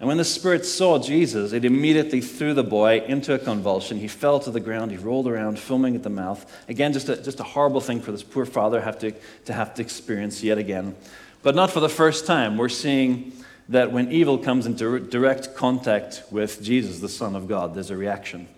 And 0.00 0.08
when 0.08 0.16
the 0.16 0.24
spirit 0.24 0.66
saw 0.66 0.98
Jesus, 0.98 1.52
it 1.52 1.64
immediately 1.64 2.20
threw 2.20 2.54
the 2.54 2.64
boy 2.64 3.02
into 3.06 3.34
a 3.34 3.38
convulsion. 3.38 3.98
He 3.98 4.08
fell 4.08 4.40
to 4.40 4.50
the 4.50 4.58
ground. 4.58 4.90
He 4.90 4.96
rolled 4.96 5.28
around, 5.28 5.60
foaming 5.60 5.94
at 5.94 6.02
the 6.02 6.10
mouth. 6.10 6.44
Again, 6.68 6.92
just 6.92 7.08
a, 7.08 7.16
just 7.16 7.38
a 7.38 7.44
horrible 7.44 7.80
thing 7.80 8.00
for 8.00 8.10
this 8.10 8.24
poor 8.24 8.44
father 8.44 8.80
have 8.80 8.98
to, 8.98 9.12
to 9.44 9.52
have 9.52 9.74
to 9.74 9.82
experience 9.82 10.42
yet 10.42 10.58
again. 10.58 10.96
But 11.42 11.54
not 11.54 11.70
for 11.70 11.80
the 11.80 11.88
first 11.88 12.26
time. 12.26 12.56
We're 12.56 12.68
seeing 12.68 13.32
that 13.68 13.92
when 13.92 14.10
evil 14.10 14.38
comes 14.38 14.66
into 14.66 14.98
direct 14.98 15.54
contact 15.54 16.24
with 16.32 16.62
Jesus, 16.62 16.98
the 16.98 17.08
Son 17.08 17.36
of 17.36 17.46
God, 17.46 17.74
there's 17.74 17.90
a 17.90 17.96
reaction. 17.96 18.48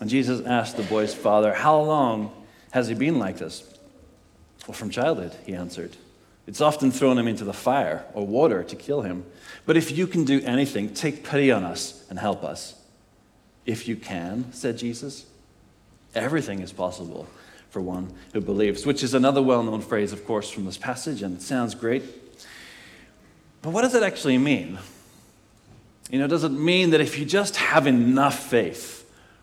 And 0.00 0.08
Jesus 0.08 0.44
asked 0.46 0.76
the 0.76 0.82
boy's 0.82 1.14
father, 1.14 1.54
How 1.54 1.80
long 1.80 2.32
has 2.72 2.88
he 2.88 2.94
been 2.94 3.18
like 3.18 3.38
this? 3.38 3.62
Well, 4.66 4.74
from 4.74 4.90
childhood, 4.90 5.36
he 5.46 5.54
answered. 5.54 5.96
It's 6.46 6.60
often 6.60 6.90
thrown 6.90 7.18
him 7.18 7.28
into 7.28 7.44
the 7.44 7.52
fire 7.52 8.04
or 8.14 8.26
water 8.26 8.64
to 8.64 8.76
kill 8.76 9.02
him. 9.02 9.24
But 9.66 9.76
if 9.76 9.96
you 9.96 10.06
can 10.06 10.24
do 10.24 10.40
anything, 10.44 10.94
take 10.94 11.24
pity 11.24 11.52
on 11.52 11.64
us 11.64 12.04
and 12.10 12.18
help 12.18 12.42
us. 12.42 12.74
If 13.66 13.86
you 13.86 13.94
can, 13.94 14.52
said 14.52 14.78
Jesus, 14.78 15.26
everything 16.14 16.60
is 16.60 16.72
possible 16.72 17.28
for 17.68 17.80
one 17.80 18.12
who 18.32 18.40
believes, 18.40 18.84
which 18.84 19.02
is 19.04 19.14
another 19.14 19.42
well 19.42 19.62
known 19.62 19.80
phrase, 19.80 20.12
of 20.12 20.24
course, 20.24 20.50
from 20.50 20.64
this 20.64 20.76
passage, 20.76 21.22
and 21.22 21.36
it 21.36 21.42
sounds 21.42 21.74
great. 21.74 22.02
But 23.62 23.70
what 23.70 23.82
does 23.82 23.94
it 23.94 24.02
actually 24.02 24.38
mean? 24.38 24.78
You 26.10 26.18
know, 26.18 26.26
does 26.26 26.42
it 26.42 26.50
mean 26.50 26.90
that 26.90 27.00
if 27.00 27.18
you 27.18 27.24
just 27.24 27.56
have 27.56 27.86
enough 27.86 28.50
faith, 28.50 28.99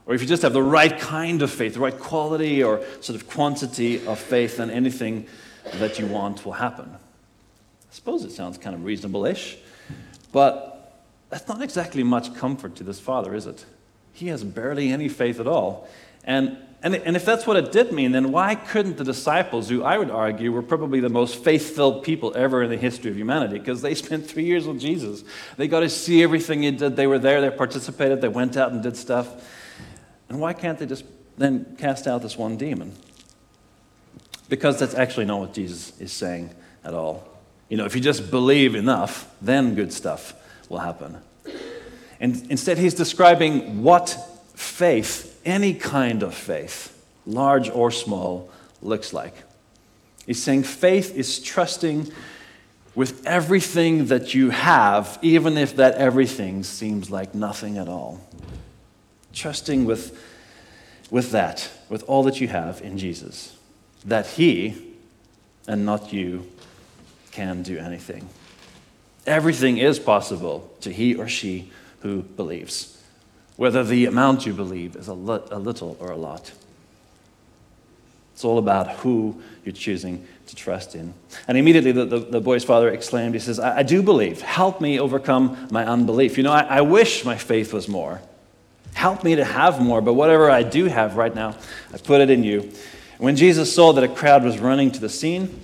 or 0.07 0.15
if 0.15 0.21
you 0.21 0.27
just 0.27 0.41
have 0.41 0.53
the 0.53 0.63
right 0.63 0.97
kind 0.97 1.41
of 1.41 1.51
faith, 1.51 1.73
the 1.73 1.81
right 1.81 1.97
quality 1.99 2.63
or 2.63 2.81
sort 3.01 3.19
of 3.19 3.27
quantity 3.29 4.05
of 4.07 4.17
faith, 4.17 4.57
then 4.57 4.71
anything 4.71 5.27
that 5.75 5.99
you 5.99 6.07
want 6.07 6.45
will 6.45 6.53
happen. 6.53 6.89
I 6.89 7.93
suppose 7.93 8.23
it 8.23 8.31
sounds 8.31 8.57
kind 8.57 8.73
of 8.73 8.85
reasonable 8.85 9.25
ish, 9.25 9.57
but 10.31 11.03
that's 11.29 11.47
not 11.49 11.61
exactly 11.61 12.03
much 12.03 12.33
comfort 12.35 12.75
to 12.77 12.85
this 12.85 13.01
father, 13.01 13.35
is 13.35 13.47
it? 13.47 13.65
He 14.13 14.27
has 14.27 14.45
barely 14.45 14.91
any 14.91 15.09
faith 15.09 15.41
at 15.41 15.47
all. 15.47 15.89
And, 16.23 16.57
and, 16.81 16.95
and 16.95 17.17
if 17.17 17.25
that's 17.25 17.45
what 17.45 17.57
it 17.57 17.73
did 17.73 17.91
mean, 17.91 18.13
then 18.13 18.31
why 18.31 18.55
couldn't 18.55 18.95
the 18.95 19.03
disciples, 19.03 19.67
who 19.67 19.83
I 19.83 19.97
would 19.97 20.09
argue 20.09 20.53
were 20.53 20.61
probably 20.61 21.01
the 21.01 21.09
most 21.09 21.43
faith 21.43 21.75
filled 21.75 22.03
people 22.03 22.31
ever 22.33 22.63
in 22.63 22.69
the 22.69 22.77
history 22.77 23.11
of 23.11 23.17
humanity, 23.17 23.59
because 23.59 23.81
they 23.81 23.93
spent 24.05 24.25
three 24.25 24.45
years 24.45 24.65
with 24.67 24.79
Jesus, 24.79 25.25
they 25.57 25.67
got 25.67 25.81
to 25.81 25.89
see 25.89 26.23
everything 26.23 26.63
he 26.63 26.71
did. 26.71 26.95
They 26.95 27.07
were 27.07 27.19
there, 27.19 27.41
they 27.41 27.49
participated, 27.49 28.21
they 28.21 28.29
went 28.29 28.55
out 28.55 28.71
and 28.71 28.81
did 28.81 28.95
stuff. 28.95 29.27
And 30.29 30.39
why 30.39 30.53
can't 30.53 30.77
they 30.77 30.85
just 30.85 31.05
then 31.37 31.75
cast 31.77 32.07
out 32.07 32.21
this 32.21 32.37
one 32.37 32.57
demon? 32.57 32.93
Because 34.49 34.79
that's 34.79 34.95
actually 34.95 35.25
not 35.25 35.39
what 35.39 35.53
Jesus 35.53 35.99
is 35.99 36.11
saying 36.11 36.49
at 36.83 36.93
all. 36.93 37.27
You 37.69 37.77
know, 37.77 37.85
if 37.85 37.95
you 37.95 38.01
just 38.01 38.31
believe 38.31 38.75
enough, 38.75 39.29
then 39.41 39.75
good 39.75 39.91
stuff 39.91 40.33
will 40.69 40.79
happen. 40.79 41.17
And 42.19 42.45
instead, 42.49 42.77
he's 42.77 42.93
describing 42.93 43.83
what 43.83 44.17
faith, 44.55 45.39
any 45.45 45.73
kind 45.73 46.23
of 46.23 46.33
faith, 46.33 46.97
large 47.25 47.69
or 47.69 47.91
small, 47.91 48.49
looks 48.81 49.13
like. 49.13 49.33
He's 50.25 50.41
saying 50.41 50.63
faith 50.63 51.15
is 51.15 51.39
trusting 51.39 52.11
with 52.95 53.25
everything 53.27 54.07
that 54.07 54.33
you 54.33 54.49
have, 54.49 55.19
even 55.21 55.57
if 55.57 55.75
that 55.75 55.95
everything 55.95 56.63
seems 56.63 57.11
like 57.11 57.35
nothing 57.35 57.77
at 57.77 57.87
all. 57.87 58.19
Trusting 59.37 59.85
with, 59.85 60.19
with 61.11 61.31
that, 61.31 61.69
with 61.89 62.03
all 62.07 62.23
that 62.23 62.41
you 62.41 62.47
have 62.47 62.81
in 62.81 62.97
Jesus, 62.97 63.55
that 64.03 64.25
He 64.25 64.95
and 65.67 65.85
not 65.85 66.11
you 66.11 66.49
can 67.31 67.61
do 67.61 67.77
anything. 67.77 68.27
Everything 69.27 69.77
is 69.77 69.99
possible 69.99 70.73
to 70.81 70.91
he 70.91 71.13
or 71.13 71.27
she 71.27 71.69
who 71.99 72.23
believes, 72.23 72.99
whether 73.57 73.83
the 73.83 74.05
amount 74.05 74.47
you 74.47 74.53
believe 74.53 74.95
is 74.95 75.07
a, 75.07 75.13
li- 75.13 75.47
a 75.51 75.59
little 75.59 75.97
or 75.99 76.11
a 76.11 76.17
lot. 76.17 76.51
It's 78.33 78.45
all 78.45 78.57
about 78.57 78.89
who 78.97 79.41
you're 79.65 79.73
choosing 79.73 80.25
to 80.47 80.55
trust 80.55 80.95
in. 80.95 81.13
And 81.47 81.57
immediately 81.57 81.91
the, 81.91 82.05
the, 82.05 82.19
the 82.19 82.41
boy's 82.41 82.63
father 82.63 82.89
exclaimed, 82.89 83.33
He 83.33 83.39
says, 83.39 83.59
I, 83.59 83.79
I, 83.79 83.83
do 83.83 84.01
believe. 84.01 84.41
Help 84.41 84.79
me 84.79 84.99
overcome 84.99 85.67
my 85.71 85.85
unbelief. 85.85 86.37
You 86.37 86.43
know, 86.43 86.53
I, 86.53 86.61
I 86.61 86.81
wish 86.81 87.25
my 87.25 87.37
faith 87.37 87.73
was 87.73 87.87
more. 87.87 88.21
Help 88.97 89.23
me 89.23 89.35
to 89.35 89.45
have 89.45 89.79
more, 89.79 90.01
but 90.01 90.15
whatever 90.15 90.49
I 90.49 90.63
do 90.63 90.85
have 90.85 91.17
right 91.17 91.33
now, 91.33 91.55
I 91.93 91.97
put 91.97 92.19
it 92.19 92.31
in 92.31 92.43
you. 92.43 92.71
When 93.19 93.35
Jesus 93.35 93.71
saw 93.71 93.93
that 93.93 94.03
a 94.03 94.07
crowd 94.07 94.43
was 94.43 94.57
running 94.57 94.89
to 94.89 94.99
the 94.99 95.07
scene, 95.07 95.61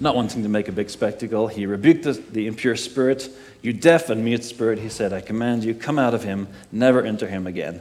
not 0.00 0.14
wanting 0.14 0.42
to 0.42 0.48
make 0.50 0.68
a 0.68 0.72
big 0.72 0.90
spectacle, 0.90 1.48
he 1.48 1.64
rebuked 1.64 2.02
the, 2.02 2.12
the, 2.12 2.46
impure 2.46 2.76
spirit. 2.76 3.30
You 3.62 3.72
deaf 3.72 4.10
and 4.10 4.22
mute 4.22 4.44
spirit, 4.44 4.80
he 4.80 4.90
said, 4.90 5.14
I 5.14 5.22
command 5.22 5.64
you, 5.64 5.74
come 5.74 5.98
out 5.98 6.12
of 6.12 6.24
him, 6.24 6.48
never 6.70 7.02
enter 7.02 7.26
him 7.26 7.46
again. 7.46 7.80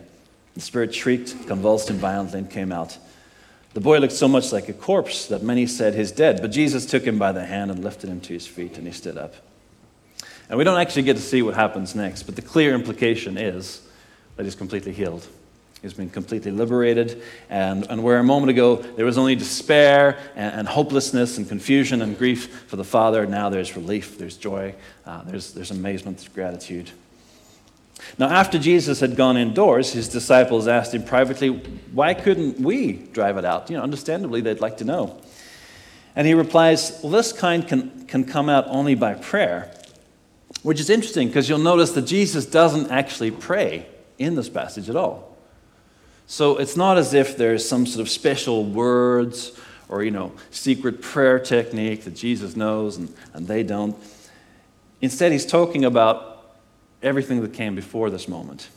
The 0.54 0.62
spirit 0.62 0.96
shrieked, 0.96 1.48
convulsed 1.48 1.90
him 1.90 1.98
violently, 1.98 2.40
and 2.40 2.50
came 2.50 2.72
out. 2.72 2.98
The 3.74 3.82
boy 3.82 3.98
looked 3.98 4.14
so 4.14 4.30
much 4.30 4.54
like 4.54 4.70
a 4.70 4.74
corpse 4.74 5.26
that 5.28 5.44
many 5.44 5.68
said 5.68 5.96
he's 5.96 6.14
dead, 6.14 6.40
but 6.42 6.52
Jesus 6.52 6.86
took 6.86 7.04
him 7.04 7.20
by 7.20 7.34
the 7.34 7.46
hand 7.46 7.72
and 7.72 7.84
lifted 7.84 8.10
him 8.10 8.22
to 8.22 8.32
his 8.32 8.48
feet, 8.48 8.78
and 8.78 8.88
he 8.88 8.94
stood 8.94 9.18
up. 9.18 9.34
And 10.48 10.58
we 10.58 10.64
don't 10.64 10.80
actually 10.80 11.04
get 11.04 11.18
to 11.18 11.22
see 11.22 11.42
what 11.42 11.56
happens 11.56 11.94
next, 11.94 12.24
but 12.24 12.38
the 12.38 12.42
clear 12.42 12.74
implication 12.74 13.38
is 13.38 13.82
that 14.36 14.44
he's 14.44 14.56
completely 14.56 14.92
healed. 14.92 15.28
He's 15.86 15.94
been 15.94 16.10
completely 16.10 16.50
liberated. 16.50 17.22
And, 17.48 17.86
and 17.92 18.04
where 18.04 18.18
a 18.18 18.24
moment 18.24 18.50
ago 18.50 18.78
there 18.78 19.06
was 19.06 19.20
only 19.20 19.36
despair 19.36 20.18
and, 20.36 20.56
and 20.56 20.68
hopelessness 20.68 21.38
and 21.38 21.48
confusion 21.48 22.02
and 22.02 22.18
grief 22.18 22.64
for 22.68 22.76
the 22.76 22.84
Father, 22.84 23.28
now 23.28 23.50
there's 23.50 23.76
relief, 23.76 24.18
there's 24.18 24.36
joy, 24.36 24.74
uh, 25.06 25.22
there's, 25.26 25.54
there's 25.54 25.70
amazement, 25.70 26.18
there's 26.18 26.30
gratitude. 26.30 26.90
Now, 28.18 28.30
after 28.30 28.58
Jesus 28.58 29.00
had 29.00 29.16
gone 29.16 29.38
indoors, 29.38 29.94
his 29.94 30.10
disciples 30.10 30.68
asked 30.68 30.94
him 30.94 31.04
privately, 31.04 31.50
Why 31.50 32.16
couldn't 32.16 32.60
we 32.60 32.94
drive 32.94 33.38
it 33.38 33.46
out? 33.46 33.70
You 33.70 33.78
know, 33.78 33.84
understandably, 33.84 34.42
they'd 34.42 34.62
like 34.62 34.78
to 34.78 34.86
know. 34.86 35.22
And 36.16 36.26
he 36.26 36.34
replies, 36.34 37.00
Well, 37.04 37.12
this 37.12 37.32
kind 37.32 37.68
can, 37.68 38.08
can 38.08 38.26
come 38.26 38.50
out 38.50 38.66
only 38.70 38.96
by 38.96 39.14
prayer, 39.14 39.72
which 40.64 40.80
is 40.80 40.90
interesting 40.90 41.28
because 41.28 41.48
you'll 41.48 41.60
notice 41.60 41.92
that 41.92 42.04
Jesus 42.04 42.46
doesn't 42.48 42.90
actually 42.90 43.30
pray 43.32 43.86
in 44.18 44.36
this 44.36 44.50
passage 44.50 44.90
at 44.90 44.96
all. 44.96 45.38
So 46.28 46.58
it's 46.58 46.76
not 46.76 46.98
as 46.98 47.14
if 47.14 47.38
there's 47.38 47.68
some 47.68 47.86
sort 47.86 48.02
of 48.02 48.10
special 48.10 48.66
words 48.66 49.58
or, 49.88 50.04
you 50.04 50.12
know, 50.12 50.34
secret 50.50 51.02
prayer 51.02 51.38
technique 51.40 52.04
that 52.06 52.16
Jesus 52.16 52.56
knows 52.56 52.98
and, 52.98 53.14
and 53.34 53.48
they 53.48 53.62
don't. 53.64 53.96
Instead, 55.02 55.32
he's 55.32 55.46
talking 55.46 55.86
about 55.86 56.56
everything 57.04 57.42
that 57.42 57.54
came 57.54 57.76
before 57.76 58.10
this 58.10 58.28
moment. 58.28 58.70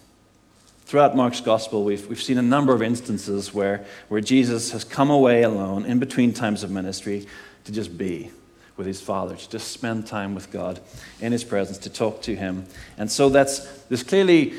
Throughout 0.84 1.16
Mark's 1.16 1.40
gospel, 1.40 1.84
we've, 1.84 2.06
we've 2.06 2.22
seen 2.22 2.38
a 2.38 2.42
number 2.42 2.74
of 2.74 2.82
instances 2.82 3.52
where, 3.54 3.84
where 4.08 4.20
Jesus 4.20 4.72
has 4.72 4.84
come 4.84 5.10
away 5.10 5.42
alone 5.42 5.84
in 5.86 5.98
between 5.98 6.32
times 6.32 6.62
of 6.62 6.70
ministry 6.70 7.26
to 7.64 7.72
just 7.72 7.96
be 7.96 8.30
with 8.76 8.86
his 8.86 9.00
Father, 9.00 9.36
to 9.36 9.50
just 9.50 9.72
spend 9.72 10.06
time 10.06 10.34
with 10.34 10.50
God 10.50 10.80
in 11.20 11.32
his 11.32 11.44
presence, 11.44 11.78
to 11.78 11.90
talk 11.90 12.22
to 12.22 12.34
him. 12.34 12.64
And 12.96 13.10
so 13.10 13.28
that's, 13.28 13.60
there's 13.88 14.02
clearly 14.02 14.54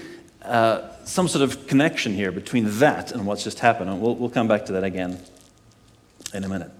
uh, 0.50 0.96
some 1.06 1.27
sort 1.27 1.44
of 1.44 1.68
connection 1.68 2.13
here 2.13 2.32
between 2.32 2.79
that 2.79 3.12
and 3.12 3.25
what's 3.25 3.44
just 3.44 3.60
happened. 3.60 3.89
And 3.89 4.01
we'll, 4.01 4.15
we'll 4.15 4.29
come 4.29 4.48
back 4.48 4.65
to 4.65 4.74
that 4.74 4.84
again 4.84 5.20
in 6.34 6.44
a 6.44 6.50
minute. 6.50 6.72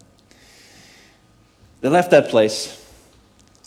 They 1.82 1.90
left 1.90 2.12
that 2.12 2.30
place 2.30 2.76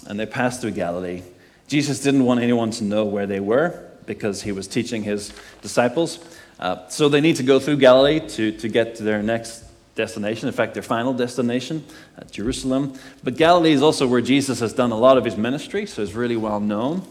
and 0.06 0.18
they 0.18 0.26
passed 0.26 0.61
through 0.61 0.73
Galilee. 0.73 1.23
Jesus 1.68 2.00
didn't 2.00 2.25
want 2.25 2.40
anyone 2.40 2.71
to 2.73 2.85
know 2.85 3.04
where 3.04 3.26
they 3.26 3.40
were 3.40 3.88
because 4.04 4.42
he 4.42 4.52
was 4.52 4.66
teaching 4.66 5.02
his 5.04 5.32
disciples. 5.62 6.18
Uh, 6.59 6.88
so 6.88 7.09
they 7.09 7.21
need 7.21 7.37
to 7.37 7.42
go 7.42 7.59
through 7.59 7.76
Galilee 7.76 8.21
to, 8.30 8.52
to 8.59 8.68
get 8.68 8.97
to 8.97 9.02
their 9.02 9.23
next 9.23 9.64
destination, 9.94 10.49
in 10.49 10.54
fact, 10.54 10.75
their 10.75 10.82
final 10.82 11.12
destination, 11.12 11.85
uh, 12.18 12.25
Jerusalem. 12.25 12.94
But 13.23 13.37
Galilee 13.37 13.73
is 13.73 13.82
also 13.82 14.06
where 14.06 14.21
Jesus 14.21 14.61
has 14.61 14.73
done 14.73 14.90
a 14.90 14.99
lot 14.99 15.16
of 15.16 15.25
his 15.25 15.37
ministry, 15.37 15.87
so 15.87 16.02
it's 16.02 16.14
really 16.14 16.37
well 16.37 16.61
known. 16.61 17.06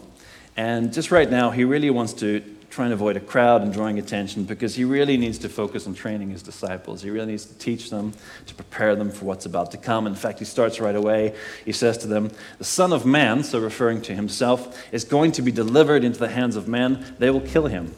And 0.56 0.92
just 0.92 1.10
right 1.10 1.30
now, 1.30 1.50
he 1.50 1.64
really 1.64 1.90
wants 1.90 2.12
to 2.14 2.42
trying 2.72 2.88
to 2.88 2.94
avoid 2.94 3.18
a 3.18 3.20
crowd 3.20 3.60
and 3.60 3.70
drawing 3.70 3.98
attention 3.98 4.44
because 4.44 4.74
he 4.74 4.82
really 4.82 5.18
needs 5.18 5.36
to 5.36 5.46
focus 5.46 5.86
on 5.86 5.92
training 5.92 6.30
his 6.30 6.42
disciples. 6.42 7.02
He 7.02 7.10
really 7.10 7.32
needs 7.32 7.44
to 7.44 7.54
teach 7.58 7.90
them, 7.90 8.14
to 8.46 8.54
prepare 8.54 8.96
them 8.96 9.10
for 9.10 9.26
what's 9.26 9.44
about 9.44 9.72
to 9.72 9.76
come. 9.76 10.06
In 10.06 10.14
fact, 10.14 10.38
he 10.38 10.46
starts 10.46 10.80
right 10.80 10.96
away. 10.96 11.36
He 11.66 11.72
says 11.72 11.98
to 11.98 12.06
them, 12.06 12.30
The 12.56 12.64
Son 12.64 12.94
of 12.94 13.04
Man, 13.04 13.44
so 13.44 13.60
referring 13.60 14.00
to 14.02 14.14
himself, 14.14 14.82
is 14.90 15.04
going 15.04 15.32
to 15.32 15.42
be 15.42 15.52
delivered 15.52 16.02
into 16.02 16.18
the 16.18 16.30
hands 16.30 16.56
of 16.56 16.66
men. 16.66 17.14
They 17.18 17.28
will 17.28 17.42
kill 17.42 17.66
him. 17.66 17.94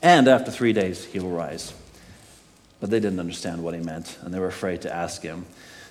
And 0.00 0.28
after 0.28 0.50
three 0.50 0.72
days, 0.72 1.04
he 1.04 1.18
will 1.18 1.30
rise. 1.30 1.74
But 2.80 2.88
they 2.88 3.00
didn't 3.00 3.20
understand 3.20 3.62
what 3.62 3.74
he 3.74 3.80
meant, 3.80 4.16
and 4.22 4.32
they 4.32 4.38
were 4.38 4.46
afraid 4.46 4.80
to 4.82 4.94
ask 4.94 5.20
him. 5.20 5.44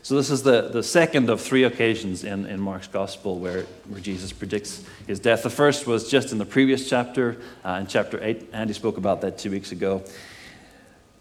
So, 0.07 0.15
this 0.15 0.29
is 0.29 0.41
the, 0.41 0.69
the 0.69 0.83
second 0.83 1.29
of 1.29 1.41
three 1.41 1.65
occasions 1.65 2.23
in, 2.23 2.45
in 2.45 2.61
Mark's 2.61 2.87
gospel 2.87 3.39
where, 3.39 3.63
where 3.89 3.99
Jesus 3.99 4.31
predicts 4.31 4.85
his 5.05 5.19
death. 5.19 5.43
The 5.43 5.49
first 5.49 5.85
was 5.85 6.09
just 6.09 6.31
in 6.31 6.37
the 6.37 6.45
previous 6.45 6.89
chapter, 6.89 7.41
uh, 7.65 7.79
in 7.81 7.87
chapter 7.87 8.17
8. 8.23 8.51
Andy 8.53 8.71
spoke 8.71 8.95
about 8.95 9.19
that 9.19 9.37
two 9.37 9.51
weeks 9.51 9.73
ago. 9.73 10.01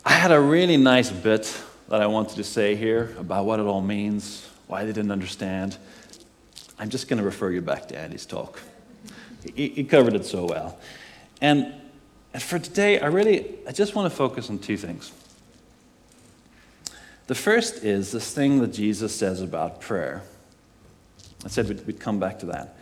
I 0.04 0.12
had 0.12 0.30
a 0.30 0.38
really 0.38 0.76
nice 0.76 1.10
bit 1.10 1.60
that 1.88 2.00
I 2.00 2.06
wanted 2.06 2.36
to 2.36 2.44
say 2.44 2.76
here 2.76 3.12
about 3.18 3.44
what 3.44 3.58
it 3.58 3.64
all 3.64 3.80
means, 3.80 4.48
why 4.68 4.84
they 4.84 4.92
didn't 4.92 5.10
understand. 5.10 5.78
I'm 6.78 6.88
just 6.88 7.08
going 7.08 7.18
to 7.18 7.24
refer 7.24 7.50
you 7.50 7.62
back 7.62 7.88
to 7.88 7.98
Andy's 7.98 8.24
talk. 8.24 8.62
He, 9.56 9.70
he 9.70 9.82
covered 9.82 10.14
it 10.14 10.24
so 10.24 10.44
well. 10.44 10.78
And, 11.40 11.74
and 12.32 12.40
for 12.40 12.60
today, 12.60 13.00
I 13.00 13.06
really, 13.06 13.56
I 13.66 13.72
just 13.72 13.96
want 13.96 14.08
to 14.08 14.16
focus 14.16 14.48
on 14.48 14.60
two 14.60 14.76
things. 14.76 15.10
The 17.26 17.34
first 17.34 17.82
is 17.82 18.12
this 18.12 18.32
thing 18.32 18.60
that 18.60 18.72
Jesus 18.72 19.14
says 19.14 19.40
about 19.40 19.80
prayer. 19.80 20.22
I 21.44 21.48
said 21.48 21.68
we'd, 21.68 21.86
we'd 21.86 22.00
come 22.00 22.20
back 22.20 22.38
to 22.40 22.46
that. 22.46 22.76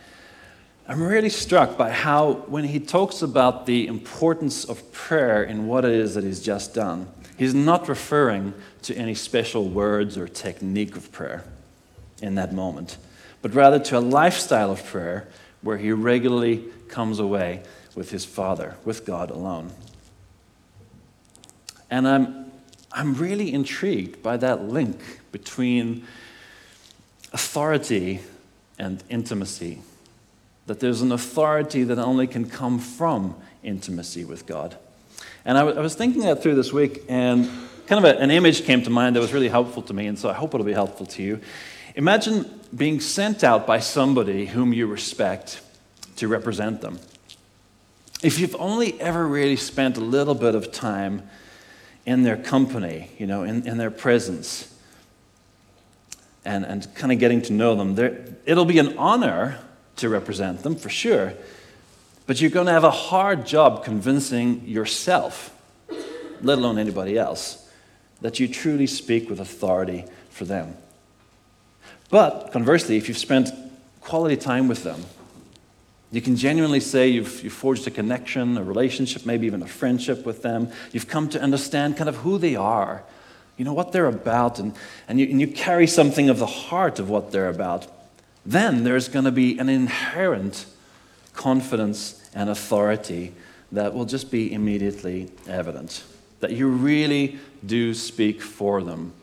I'm 0.87 1.01
really 1.01 1.29
struck 1.29 1.77
by 1.77 1.89
how, 1.89 2.33
when 2.47 2.63
he 2.63 2.79
talks 2.79 3.23
about 3.23 3.65
the 3.65 3.87
importance 3.87 4.65
of 4.65 4.91
prayer 4.91 5.43
in 5.43 5.65
what 5.65 5.83
it 5.83 5.93
is 5.93 6.13
that 6.13 6.23
he's 6.23 6.41
just 6.41 6.75
done, 6.75 7.07
he's 7.37 7.55
not 7.55 7.89
referring 7.89 8.53
to 8.83 8.95
any 8.95 9.15
special 9.15 9.67
words 9.67 10.15
or 10.15 10.27
technique 10.27 10.95
of 10.95 11.11
prayer 11.11 11.43
in 12.21 12.35
that 12.35 12.53
moment, 12.53 12.97
but 13.41 13.55
rather 13.55 13.79
to 13.79 13.97
a 13.97 13.99
lifestyle 13.99 14.71
of 14.71 14.85
prayer 14.85 15.27
where 15.61 15.77
he 15.77 15.91
regularly 15.91 16.65
comes 16.87 17.17
away 17.17 17.63
with 17.95 18.11
his 18.11 18.23
Father, 18.23 18.75
with 18.85 19.05
God 19.05 19.31
alone. 19.31 19.71
And 21.89 22.07
I'm 22.07 22.44
I'm 22.95 23.13
really 23.13 23.53
intrigued 23.53 24.23
by 24.23 24.37
that 24.37 24.63
link 24.63 25.19
between 25.33 26.07
authority 27.33 28.21
and 28.79 29.03
intimacy. 29.09 29.81
That 30.67 30.79
there's 30.79 31.01
an 31.01 31.11
authority 31.11 31.83
that 31.83 31.99
only 31.99 32.25
can 32.25 32.49
come 32.49 32.79
from 32.79 33.35
intimacy 33.63 34.23
with 34.23 34.45
God. 34.45 34.77
And 35.43 35.57
I, 35.57 35.61
w- 35.61 35.77
I 35.77 35.81
was 35.81 35.93
thinking 35.93 36.21
that 36.21 36.41
through 36.41 36.55
this 36.55 36.71
week, 36.71 37.03
and 37.09 37.49
kind 37.85 38.03
of 38.03 38.05
a, 38.05 38.17
an 38.17 38.31
image 38.31 38.63
came 38.63 38.81
to 38.83 38.89
mind 38.89 39.17
that 39.17 39.19
was 39.19 39.33
really 39.33 39.49
helpful 39.49 39.83
to 39.83 39.93
me, 39.93 40.07
and 40.07 40.17
so 40.17 40.29
I 40.29 40.33
hope 40.33 40.53
it'll 40.53 40.65
be 40.65 40.73
helpful 40.73 41.05
to 41.07 41.21
you. 41.21 41.41
Imagine 41.95 42.61
being 42.75 43.01
sent 43.01 43.43
out 43.43 43.67
by 43.67 43.79
somebody 43.79 44.45
whom 44.45 44.71
you 44.71 44.87
respect 44.87 45.61
to 46.15 46.29
represent 46.29 46.81
them. 46.81 46.99
If 48.23 48.39
you've 48.39 48.55
only 48.55 48.99
ever 49.01 49.27
really 49.27 49.57
spent 49.57 49.97
a 49.97 50.01
little 50.01 50.33
bit 50.33 50.55
of 50.55 50.71
time 50.71 51.29
in 52.05 52.23
their 52.23 52.37
company, 52.37 53.09
you 53.17 53.25
know, 53.25 53.43
in, 53.43 53.67
in 53.67 53.77
their 53.77 53.91
presence, 53.91 54.71
and, 56.43 56.63
and 56.63 56.93
kind 56.95 57.11
of 57.11 57.19
getting 57.19 57.41
to 57.41 57.53
know 57.53 57.75
them, 57.75 58.37
it'll 58.45 58.65
be 58.65 58.77
an 58.77 58.97
honor 58.97 59.59
to 59.97 60.09
represent 60.09 60.61
them 60.63 60.75
for 60.75 60.89
sure, 60.89 61.33
but 62.27 62.39
you're 62.39 62.51
going 62.51 62.67
to 62.67 62.71
have 62.71 62.83
a 62.83 62.91
hard 62.91 63.45
job 63.45 63.83
convincing 63.83 64.67
yourself, 64.67 65.55
let 66.41 66.57
alone 66.57 66.77
anybody 66.77 67.17
else, 67.17 67.69
that 68.21 68.39
you 68.39 68.47
truly 68.47 68.87
speak 68.87 69.29
with 69.29 69.39
authority 69.39 70.05
for 70.29 70.45
them. 70.45 70.75
But 72.09 72.51
conversely, 72.51 72.97
if 72.97 73.07
you've 73.07 73.17
spent 73.17 73.49
quality 74.01 74.37
time 74.37 74.67
with 74.67 74.83
them, 74.83 75.03
you 76.15 76.21
can 76.21 76.35
genuinely 76.35 76.79
say 76.79 77.09
you've, 77.09 77.43
you've 77.43 77.53
forged 77.53 77.85
a 77.87 77.91
connection, 77.91 78.57
a 78.57 78.63
relationship, 78.63 79.25
maybe 79.25 79.47
even 79.47 79.61
a 79.61 79.67
friendship 79.67 80.25
with 80.25 80.41
them. 80.41 80.71
You've 80.91 81.07
come 81.07 81.27
to 81.29 81.41
understand 81.41 81.97
kind 81.97 82.07
of 82.07 82.17
who 82.17 82.37
they 82.37 82.55
are, 82.55 83.03
you 83.57 83.65
know, 83.65 83.73
what 83.73 83.91
they're 83.91 84.07
about, 84.07 84.59
and, 84.59 84.75
and, 85.07 85.19
you, 85.19 85.27
and 85.27 85.41
you 85.41 85.47
carry 85.47 85.87
something 85.87 86.29
of 86.29 86.39
the 86.39 86.45
heart 86.45 86.99
of 86.99 87.09
what 87.09 87.31
they're 87.31 87.49
about. 87.49 87.87
Then 88.45 88.83
there's 88.83 89.09
going 89.09 89.25
to 89.25 89.31
be 89.31 89.57
an 89.57 89.69
inherent 89.69 90.65
confidence 91.33 92.29
and 92.33 92.49
authority 92.49 93.33
that 93.71 93.93
will 93.93 94.05
just 94.05 94.31
be 94.31 94.53
immediately 94.53 95.31
evident. 95.47 96.03
That 96.39 96.51
you 96.51 96.67
really 96.67 97.39
do 97.65 97.93
speak 97.93 98.41
for 98.41 98.83
them 98.83 99.13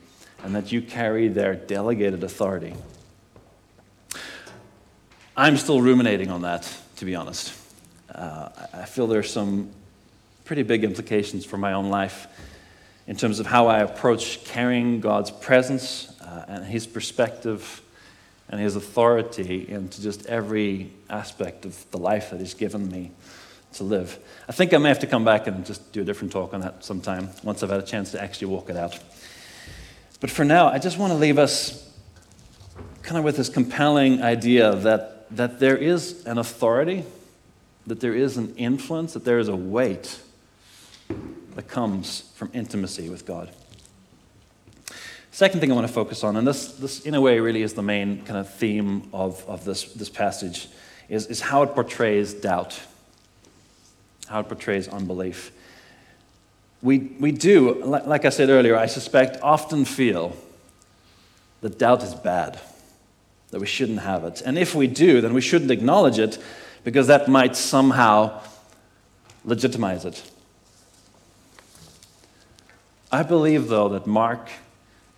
and 0.43 0.55
that 0.55 0.73
you 0.73 0.83
carry 0.83 1.29
their 1.29 1.55
delegated 1.55 2.25
authority. 2.25 2.75
I'm 5.35 5.57
still 5.57 5.81
ruminating 5.81 6.31
on 6.31 6.43
that, 6.43 6.71
to 6.97 7.07
be 7.07 7.15
honest. 7.15 7.55
Uh, 8.15 8.51
I 8.75 8.85
feel 8.85 9.07
there's 9.07 9.31
some 9.31 9.71
pretty 10.45 10.62
big 10.62 10.85
implications 10.85 11.47
for 11.47 11.57
my 11.57 11.73
own 11.73 11.89
life 11.89 12.27
in 13.07 13.17
terms 13.17 13.41
of 13.41 13.47
how 13.47 13.69
I 13.69 13.79
approach 13.79 14.45
carrying 14.45 15.01
God's 15.01 15.31
presence 15.31 16.21
uh, 16.21 16.45
and 16.49 16.65
His 16.67 16.87
perspective 16.87 17.81
and 18.51 18.61
His 18.61 18.77
authority 18.77 19.67
into 19.67 20.03
just 20.03 20.27
every 20.27 20.93
aspect 21.09 21.65
of 21.65 21.91
the 21.93 21.99
life 21.99 22.29
that 22.29 22.41
He's 22.41 22.53
given 22.53 22.91
me 22.91 23.11
to 23.75 23.85
live. 23.85 24.19
I 24.51 24.53
think 24.53 24.75
I 24.75 24.77
may 24.77 24.91
have 24.91 24.99
to 24.99 25.07
come 25.07 25.25
back 25.25 25.47
and 25.47 25.65
just 25.65 25.93
do 25.93 26.03
a 26.03 26.05
different 26.05 26.33
talk 26.33 26.53
on 26.53 26.61
that 26.61 26.85
sometime 26.85 27.31
once 27.43 27.62
I've 27.62 27.71
had 27.71 27.81
a 27.81 27.87
chance 27.87 28.11
to 28.11 28.23
actually 28.23 28.49
walk 28.49 28.69
it 28.69 28.77
out. 28.77 28.99
But 30.21 30.31
for 30.31 30.45
now, 30.45 30.69
I 30.69 30.79
just 30.79 30.99
want 30.99 31.15
to 31.15 31.19
leave 31.19 31.39
us 31.39 31.91
kind 33.03 33.17
of 33.17 33.25
with 33.25 33.37
this 33.37 33.49
compelling 33.49 34.23
idea 34.23 34.75
that, 34.77 35.22
that 35.37 35.61
there 35.61 35.77
is 35.77 36.25
an 36.27 36.39
authority, 36.39 37.05
that 37.87 38.01
there 38.01 38.15
is 38.15 38.37
an 38.37 38.55
influence, 38.57 39.15
that 39.15 39.25
there 39.25 39.39
is 39.39 39.49
a 39.49 39.57
weight 39.57 40.21
that 41.55 41.69
comes 41.69 42.31
from 42.35 42.51
intimacy 42.53 43.09
with 43.09 43.27
God. 43.27 43.51
Second 45.31 45.61
thing 45.61 45.73
I 45.73 45.75
want 45.75 45.87
to 45.87 45.93
focus 45.93 46.23
on, 46.25 46.37
and 46.37 46.47
this, 46.47 46.73
this 46.73 47.01
in 47.07 47.15
a 47.15 47.21
way 47.21 47.41
really 47.41 47.62
is 47.62 47.75
the 47.75 47.83
main 47.83 48.25
kind 48.25 48.39
of 48.39 48.53
theme 48.53 49.09
of, 49.12 49.45
of 49.49 49.65
this, 49.65 49.85
this 49.95 50.09
passage, 50.09 50.69
is, 51.09 51.27
is 51.27 51.41
how 51.41 51.62
it 51.62 51.75
portrays 51.75 52.35
doubt, 52.35 52.81
how 54.29 54.41
it 54.41 54.49
portrays 54.49 54.89
unbelief 54.89 55.53
we, 56.83 56.99
we 57.21 57.31
do, 57.31 57.83
like 57.85 58.25
I 58.25 58.31
said 58.31 58.51
earlier, 58.51 58.77
I 58.77 58.87
suspect, 58.87 59.41
often 59.41 59.85
feel 59.85 60.37
that 61.61 61.79
doubt 61.79 62.03
is 62.03 62.15
bad, 62.15 62.61
that 63.52 63.61
we 63.61 63.66
shouldn't 63.66 64.00
have 64.00 64.25
it. 64.25 64.42
And 64.44 64.59
if 64.59 64.75
we 64.75 64.88
do, 64.88 65.21
then 65.21 65.35
we 65.35 65.40
shouldn't 65.40 65.71
acknowledge 65.71 66.18
it 66.18 66.38
because 66.82 67.06
that 67.06 67.28
might 67.28 67.54
somehow 67.54 68.40
legitimize 69.44 70.04
it. 70.04 70.30
I 73.12 73.23
believe, 73.23 73.69
though, 73.69 73.91
that 73.91 74.06
Mark 74.06 74.49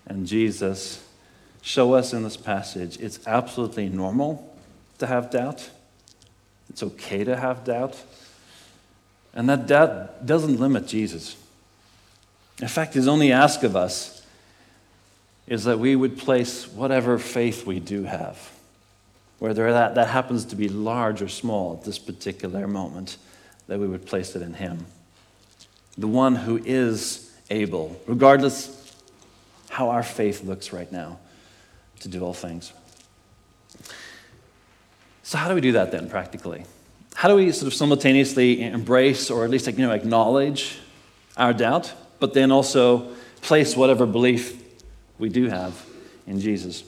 and 0.07 0.27
Jesus 0.27 1.03
show 1.62 1.94
us 1.94 2.12
in 2.12 2.25
this 2.25 2.37
passage 2.37 2.99
it's 3.01 3.27
absolutely 3.27 3.88
normal 3.88 4.55
to 4.99 5.07
have 5.07 5.31
doubt. 5.31 5.70
It's 6.68 6.83
okay 6.83 7.25
to 7.25 7.37
have 7.37 7.64
doubt. 7.64 8.03
And 9.33 9.49
that 9.49 9.66
doubt 9.66 10.27
doesn't 10.27 10.61
limit 10.61 10.87
Jesus. 10.87 11.37
In 12.61 12.68
fact, 12.68 12.94
his 12.94 13.09
only 13.09 13.33
ask 13.33 13.62
of 13.62 13.77
us 13.77 14.13
is 15.47 15.65
that 15.65 15.79
we 15.79 15.95
would 15.95 16.19
place 16.19 16.67
whatever 16.69 17.19
faith 17.19 17.67
we 17.67 17.81
do 17.81 18.05
have, 18.05 18.53
whether 19.39 19.73
that, 19.73 19.95
that 19.95 20.09
happens 20.09 20.47
to 20.47 20.57
be 20.57 20.69
large 20.69 21.21
or 21.21 21.29
small 21.29 21.75
at 21.75 21.85
this 21.85 21.99
particular 21.99 22.67
moment, 22.67 23.17
that 23.67 23.79
we 23.79 23.87
would 23.87 24.07
place 24.07 24.35
it 24.35 24.43
in 24.43 24.55
him. 24.55 24.87
The 25.99 26.09
one 26.09 26.35
who 26.35 26.61
is 26.65 27.33
able, 27.51 28.01
regardless 28.07 28.81
how 29.69 29.91
our 29.91 30.03
faith 30.03 30.43
looks 30.45 30.73
right 30.73 30.91
now, 30.91 31.19
to 32.01 32.09
do 32.09 32.23
all 32.23 32.35
things. 32.35 32.73
So, 35.23 35.39
how 35.39 35.49
do 35.49 35.55
we 35.55 35.61
do 35.61 35.73
that 35.73 35.91
then, 35.91 36.09
practically? 36.09 36.65
How 37.15 37.29
do 37.29 37.37
we 37.37 37.51
sort 37.53 37.69
of 37.69 37.75
simultaneously 37.75 38.63
embrace 38.63 39.31
or 39.31 39.45
at 39.45 39.51
least 39.51 39.67
you 39.67 39.73
know, 39.79 39.93
acknowledge 39.93 40.79
our 41.37 41.53
doubt 41.53 41.93
but 42.25 42.33
then 42.33 42.51
also 42.51 43.09
place 43.43 43.77
whatever 43.77 44.07
belief 44.07 44.63
we 45.18 45.29
do 45.29 45.48
have 45.48 45.85
in 46.27 46.40
Jesus. 46.40 46.85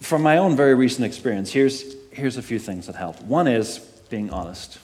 From 0.00 0.22
my 0.22 0.38
own 0.38 0.56
very 0.56 0.74
recent 0.74 1.06
experience, 1.06 1.52
here's, 1.52 1.94
here's 2.10 2.36
a 2.36 2.42
few 2.42 2.58
things 2.58 2.86
that 2.86 2.96
help. 2.96 3.20
One 3.22 3.46
is 3.46 3.78
being 4.10 4.30
honest 4.30 4.78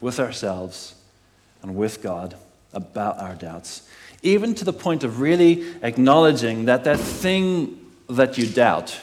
with 0.00 0.18
ourselves 0.20 0.94
and 1.62 1.76
with 1.76 2.02
God 2.02 2.36
about 2.72 3.18
our 3.18 3.34
doubts, 3.34 3.88
even 4.22 4.54
to 4.56 4.64
the 4.64 4.72
point 4.72 5.04
of 5.04 5.20
really 5.20 5.66
acknowledging 5.82 6.66
that 6.66 6.84
that 6.84 6.98
thing 6.98 7.80
that 8.08 8.38
you 8.38 8.46
doubt, 8.46 9.00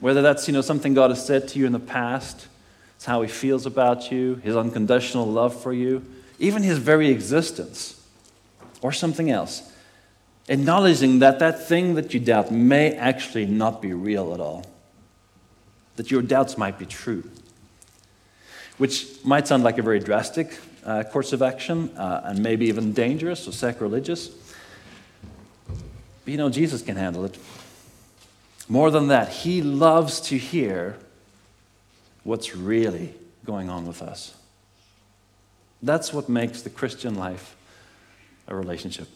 whether 0.00 0.22
that's 0.22 0.46
you 0.46 0.54
know, 0.54 0.60
something 0.60 0.94
God 0.94 1.10
has 1.10 1.24
said 1.24 1.48
to 1.48 1.58
you 1.58 1.66
in 1.66 1.72
the 1.72 1.78
past, 1.78 2.46
it's 2.96 3.04
how 3.04 3.22
He 3.22 3.28
feels 3.28 3.66
about 3.66 4.10
you, 4.12 4.36
His 4.36 4.56
unconditional 4.56 5.26
love 5.26 5.60
for 5.60 5.72
you, 5.72 6.04
even 6.38 6.62
his 6.62 6.78
very 6.78 7.08
existence, 7.08 8.00
or 8.80 8.92
something 8.92 9.30
else, 9.30 9.72
acknowledging 10.48 11.20
that 11.20 11.38
that 11.38 11.66
thing 11.66 11.94
that 11.94 12.12
you 12.14 12.20
doubt 12.20 12.50
may 12.50 12.92
actually 12.94 13.46
not 13.46 13.82
be 13.82 13.92
real 13.92 14.34
at 14.34 14.40
all, 14.40 14.64
that 15.96 16.10
your 16.10 16.22
doubts 16.22 16.56
might 16.56 16.78
be 16.78 16.86
true, 16.86 17.28
which 18.78 19.06
might 19.24 19.46
sound 19.46 19.62
like 19.62 19.78
a 19.78 19.82
very 19.82 20.00
drastic 20.00 20.58
uh, 20.84 21.02
course 21.02 21.32
of 21.32 21.42
action 21.42 21.90
uh, 21.96 22.22
and 22.24 22.42
maybe 22.42 22.66
even 22.66 22.92
dangerous 22.92 23.46
or 23.46 23.52
sacrilegious. 23.52 24.28
But 26.24 26.32
you 26.32 26.36
know, 26.36 26.50
Jesus 26.50 26.82
can 26.82 26.96
handle 26.96 27.24
it. 27.24 27.38
More 28.68 28.90
than 28.90 29.08
that, 29.08 29.28
he 29.28 29.62
loves 29.62 30.20
to 30.22 30.36
hear 30.36 30.96
what's 32.22 32.54
really 32.54 33.14
going 33.44 33.70
on 33.70 33.86
with 33.86 34.02
us. 34.02 34.34
That's 35.82 36.12
what 36.12 36.28
makes 36.28 36.62
the 36.62 36.70
Christian 36.70 37.14
life 37.14 37.56
a 38.46 38.54
relationship, 38.54 39.08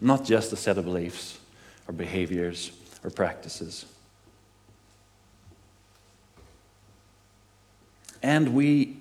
not 0.00 0.24
just 0.24 0.52
a 0.52 0.56
set 0.56 0.78
of 0.78 0.84
beliefs 0.84 1.38
or 1.88 1.94
behaviors 1.94 2.72
or 3.02 3.10
practices. 3.10 3.86
And 8.22 8.54
we, 8.54 8.96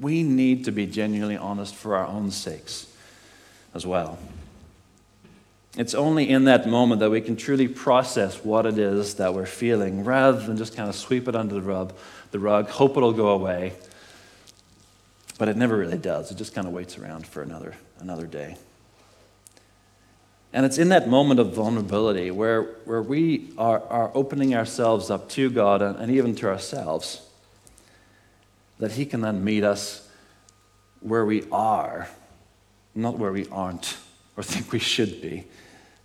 we 0.00 0.22
need 0.24 0.64
to 0.64 0.72
be 0.72 0.86
genuinely 0.86 1.36
honest 1.36 1.74
for 1.74 1.96
our 1.96 2.06
own 2.06 2.30
sakes 2.30 2.92
as 3.72 3.86
well. 3.86 4.18
It's 5.76 5.94
only 5.94 6.28
in 6.28 6.44
that 6.44 6.68
moment 6.68 7.00
that 7.00 7.10
we 7.10 7.20
can 7.20 7.36
truly 7.36 7.66
process 7.66 8.44
what 8.44 8.66
it 8.66 8.78
is 8.78 9.14
that 9.14 9.32
we're 9.32 9.46
feeling 9.46 10.04
rather 10.04 10.38
than 10.44 10.56
just 10.56 10.76
kind 10.76 10.88
of 10.88 10.94
sweep 10.94 11.28
it 11.28 11.36
under 11.36 11.54
the 11.54 11.62
rug, 11.62 11.94
the 12.30 12.38
rug 12.38 12.68
hope 12.68 12.96
it'll 12.96 13.12
go 13.12 13.28
away, 13.28 13.72
but 15.38 15.48
it 15.48 15.56
never 15.56 15.76
really 15.76 15.96
does. 15.96 16.30
It 16.30 16.36
just 16.36 16.54
kind 16.54 16.66
of 16.66 16.74
waits 16.74 16.98
around 16.98 17.26
for 17.26 17.42
another, 17.42 17.74
another 18.00 18.26
day. 18.26 18.56
And 20.52 20.66
it's 20.66 20.76
in 20.76 20.90
that 20.90 21.08
moment 21.08 21.40
of 21.40 21.54
vulnerability 21.54 22.30
where, 22.30 22.62
where 22.84 23.02
we 23.02 23.52
are, 23.56 23.82
are 23.88 24.10
opening 24.14 24.54
ourselves 24.54 25.10
up 25.10 25.28
to 25.30 25.50
God 25.50 25.80
and, 25.80 25.98
and 25.98 26.12
even 26.12 26.34
to 26.36 26.48
ourselves 26.48 27.22
that 28.78 28.92
He 28.92 29.06
can 29.06 29.22
then 29.22 29.42
meet 29.44 29.64
us 29.64 30.08
where 31.00 31.24
we 31.24 31.44
are, 31.50 32.08
not 32.94 33.18
where 33.18 33.32
we 33.32 33.46
aren't 33.48 33.96
or 34.36 34.42
think 34.42 34.72
we 34.72 34.78
should 34.78 35.22
be, 35.22 35.44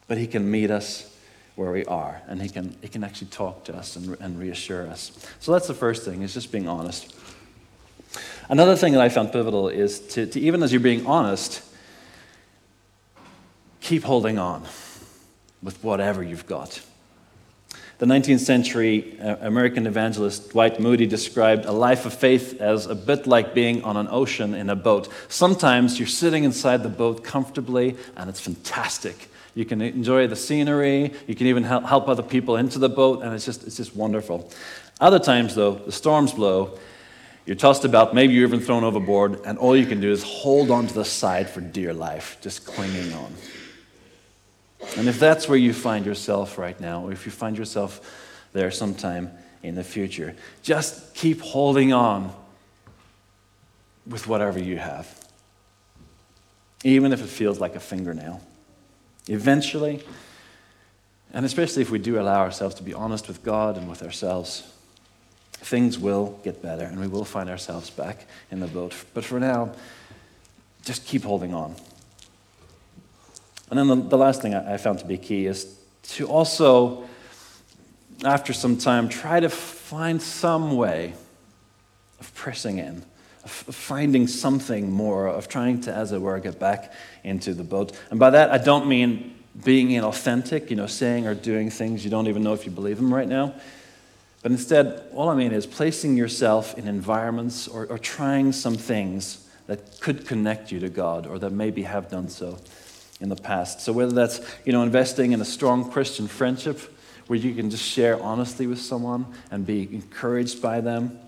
but 0.08 0.18
He 0.18 0.28
can 0.28 0.50
meet 0.50 0.72
us 0.72 1.14
where 1.56 1.72
we 1.72 1.84
are 1.86 2.22
and 2.28 2.42
He 2.42 2.48
can, 2.48 2.78
he 2.82 2.88
can 2.88 3.04
actually 3.04 3.28
talk 3.28 3.66
to 3.66 3.76
us 3.76 3.98
and, 3.98 4.16
and 4.22 4.40
reassure 4.40 4.88
us. 4.88 5.12
So 5.42 5.52
that's 5.52 5.68
the 5.68 5.74
first 5.74 6.06
thing, 6.06 6.22
is 6.22 6.34
just 6.34 6.54
being 6.54 6.70
honest. 6.70 7.14
Another 8.48 8.78
thing 8.78 8.94
that 8.94 9.02
I 9.02 9.10
found 9.10 9.34
pivotal 9.34 9.68
is 9.68 10.00
to, 10.14 10.26
to 10.26 10.40
even 10.40 10.64
as 10.64 10.72
you're 10.72 10.80
being 10.80 11.06
honest, 11.06 11.62
keep 13.88 14.04
holding 14.04 14.38
on 14.38 14.64
with 15.64 15.82
whatever 15.82 16.22
you've 16.22 16.46
got. 16.46 16.82
The 18.00 18.06
19th 18.06 18.42
century 18.42 19.18
uh, 19.22 19.38
American 19.40 19.88
evangelist 19.88 20.50
Dwight 20.52 20.82
Moody 20.82 21.08
described 21.08 21.64
a 21.64 21.72
life 21.72 22.06
of 22.06 22.14
faith 22.14 22.60
as 22.60 22.86
a 22.86 22.94
bit 22.94 23.26
like 23.26 23.54
being 23.54 23.82
on 23.86 23.96
an 23.96 24.10
ocean 24.12 24.54
in 24.54 24.70
a 24.70 24.76
boat. 24.76 25.08
Sometimes 25.30 25.98
you're 26.00 26.08
sitting 26.08 26.44
inside 26.44 26.84
the 26.84 26.90
boat 26.90 27.24
comfortably, 27.24 27.96
and 28.18 28.30
it's 28.30 28.42
fantastic. 28.42 29.30
You 29.56 29.64
can 29.64 29.82
enjoy 29.82 30.28
the 30.28 30.36
scenery, 30.36 31.14
you 31.26 31.34
can 31.34 31.48
even 31.48 31.64
help 31.64 32.10
other 32.10 32.22
people 32.22 32.58
into 32.58 32.80
the 32.80 32.90
boat, 32.90 33.24
and 33.24 33.34
it's 33.34 33.46
just, 33.46 33.66
it's 33.66 33.78
just 33.78 33.96
wonderful. 33.96 34.52
Other 35.00 35.18
times, 35.18 35.56
though, 35.56 35.76
the 35.76 35.94
storms 35.94 36.34
blow, 36.34 36.78
you're 37.46 37.56
tossed 37.56 37.86
about, 37.86 38.14
maybe 38.14 38.34
you're 38.34 38.46
even 38.46 38.60
thrown 38.60 38.84
overboard, 38.84 39.40
and 39.46 39.58
all 39.58 39.78
you 39.78 39.86
can 39.86 40.02
do 40.02 40.12
is 40.12 40.24
hold 40.24 40.72
on 40.72 40.88
to 40.88 40.94
the 40.94 41.06
side 41.06 41.50
for 41.50 41.62
dear 41.62 41.94
life, 41.94 42.38
just 42.42 42.66
clinging 42.66 43.14
on. 43.14 43.34
And 44.98 45.08
if 45.08 45.20
that's 45.20 45.48
where 45.48 45.58
you 45.58 45.74
find 45.74 46.06
yourself 46.06 46.58
right 46.58 46.80
now, 46.80 47.04
or 47.04 47.12
if 47.12 47.26
you 47.26 47.32
find 47.32 47.58
yourself 47.58 48.02
there 48.54 48.72
sometime 48.72 49.32
in 49.64 49.76
the 49.76 49.84
future, 49.84 50.36
just 50.62 51.16
keep 51.16 51.42
holding 51.42 51.94
on 51.94 52.34
with 54.06 54.28
whatever 54.28 54.60
you 54.60 54.78
have, 54.78 55.14
even 56.84 57.12
if 57.12 57.22
it 57.22 57.28
feels 57.28 57.60
like 57.60 57.76
a 57.76 57.80
fingernail. 57.80 58.42
Eventually, 59.28 60.04
and 61.34 61.46
especially 61.46 61.82
if 61.82 61.90
we 61.90 62.00
do 62.00 62.20
allow 62.20 62.40
ourselves 62.42 62.76
to 62.76 62.84
be 62.84 62.94
honest 62.94 63.28
with 63.28 63.44
God 63.44 63.78
and 63.78 63.90
with 63.90 64.02
ourselves, 64.02 64.72
things 65.54 66.00
will 66.00 66.40
get 66.44 66.62
better 66.62 66.86
and 66.86 67.00
we 67.00 67.08
will 67.08 67.26
find 67.26 67.50
ourselves 67.50 67.90
back 67.90 68.26
in 68.52 68.60
the 68.60 68.68
boat. 68.68 68.94
But 69.14 69.26
for 69.26 69.40
now, 69.40 69.74
just 70.84 71.06
keep 71.06 71.24
holding 71.24 71.54
on. 71.54 71.76
And 73.70 73.78
then 73.78 73.88
the, 73.88 73.96
the 73.96 74.18
last 74.18 74.42
thing 74.42 74.56
I, 74.56 74.78
found 74.78 75.00
to 75.00 75.06
be 75.06 75.18
key 75.18 75.46
is 75.46 75.78
to 76.04 76.28
also, 76.28 77.04
after 78.24 78.54
some 78.54 78.78
time, 78.78 79.10
try 79.10 79.40
to 79.40 79.50
find 79.50 80.22
some 80.22 80.76
way 80.76 81.14
of 82.20 82.34
pressing 82.34 82.78
in, 82.78 83.04
of 83.44 83.52
finding 83.52 84.28
something 84.28 84.90
more, 84.90 85.28
of 85.28 85.48
trying 85.48 85.82
to, 85.82 85.94
as 85.94 86.12
it 86.12 86.22
were, 86.22 86.40
get 86.40 86.60
back 86.60 86.94
into 87.24 87.54
the 87.54 87.64
boat. 87.64 87.92
And 88.10 88.20
by 88.20 88.30
that, 88.30 88.52
I 88.52 88.58
don't 88.58 88.88
mean 88.88 89.36
being 89.64 89.90
inauthentic, 89.90 90.70
you 90.70 90.76
know, 90.76 90.88
saying 90.88 91.28
or 91.28 91.34
doing 91.34 91.70
things 91.70 92.04
you 92.04 92.12
don't 92.12 92.28
even 92.28 92.44
know 92.44 92.54
if 92.54 92.66
you 92.66 92.72
believe 92.72 92.98
them 92.98 93.14
right 93.14 93.28
now. 93.28 93.54
But 94.44 94.52
instead, 94.52 95.04
all 95.14 95.30
I 95.30 95.36
mean 95.36 95.52
is 95.52 95.66
placing 95.66 96.16
yourself 96.16 96.78
in 96.78 96.88
environments 96.88 97.68
or, 97.68 97.86
or 97.88 97.98
trying 97.98 98.54
some 98.54 98.76
things 98.76 99.46
that 99.66 100.00
could 100.00 100.26
connect 100.26 100.72
you 100.72 100.80
to 100.80 100.90
God 100.90 101.28
or 101.28 101.38
that 101.40 101.52
maybe 101.52 101.84
have 101.84 102.10
done 102.10 102.30
so 102.30 102.58
in 103.20 103.30
the 103.30 103.36
past. 103.36 103.82
So 103.82 103.92
whether 103.94 104.12
that's 104.12 104.42
you 104.66 104.72
know 104.72 104.84
investing 104.84 105.32
in 105.32 105.42
a 105.42 105.46
strong 105.46 105.90
Christian 105.92 106.28
friendship 106.28 106.80
where 107.28 107.38
you 107.38 107.54
can 107.54 107.70
just 107.70 107.84
share 107.84 108.22
honestly 108.22 108.68
with 108.68 108.80
someone 108.80 109.26
and 109.52 109.66
be 109.66 109.84
encouraged 109.94 110.62
by 110.62 110.82
them, 110.82 111.20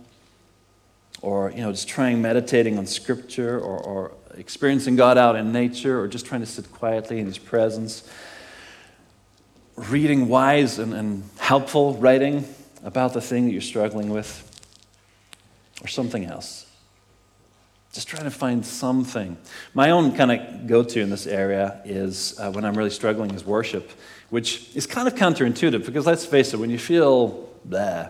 or 1.21 1.51
you 1.51 1.61
know 1.61 1.71
just 1.71 1.87
trying 1.87 2.21
meditating 2.21 2.77
on 2.77 2.85
Scripture, 2.85 3.59
or, 3.59 3.77
or 3.79 4.11
experiencing 4.37 4.95
God 4.95 5.17
out 5.17 5.35
in 5.35 5.51
nature, 5.51 5.99
or 5.99 6.07
just 6.07 6.25
trying 6.25 6.41
to 6.41 6.47
sit 6.47 6.71
quietly 6.71 7.19
in 7.19 7.25
His 7.25 7.37
presence, 7.37 8.09
reading 9.75 10.29
wise 10.29 10.79
and, 10.79 10.93
and 10.93 11.23
helpful 11.37 11.95
writing 11.95 12.45
about 12.83 13.13
the 13.13 13.21
thing 13.21 13.45
that 13.45 13.51
you're 13.51 13.61
struggling 13.61 14.09
with, 14.09 14.45
or 15.81 15.87
something 15.87 16.25
else. 16.25 16.68
Just 17.93 18.07
trying 18.07 18.25
to 18.25 18.31
find 18.31 18.65
something. 18.65 19.37
My 19.73 19.89
own 19.89 20.15
kind 20.15 20.31
of 20.31 20.67
go 20.67 20.83
to 20.83 21.01
in 21.01 21.09
this 21.09 21.25
area 21.25 21.81
is 21.85 22.39
uh, 22.39 22.51
when 22.51 22.63
I'm 22.63 22.77
really 22.77 22.91
struggling 22.91 23.31
is 23.31 23.43
worship, 23.43 23.89
which 24.29 24.75
is 24.75 24.85
kind 24.85 25.07
of 25.07 25.15
counterintuitive 25.15 25.85
because 25.85 26.05
let's 26.05 26.25
face 26.25 26.53
it, 26.53 26.57
when 26.57 26.69
you 26.69 26.77
feel 26.77 27.49
blah, 27.65 28.09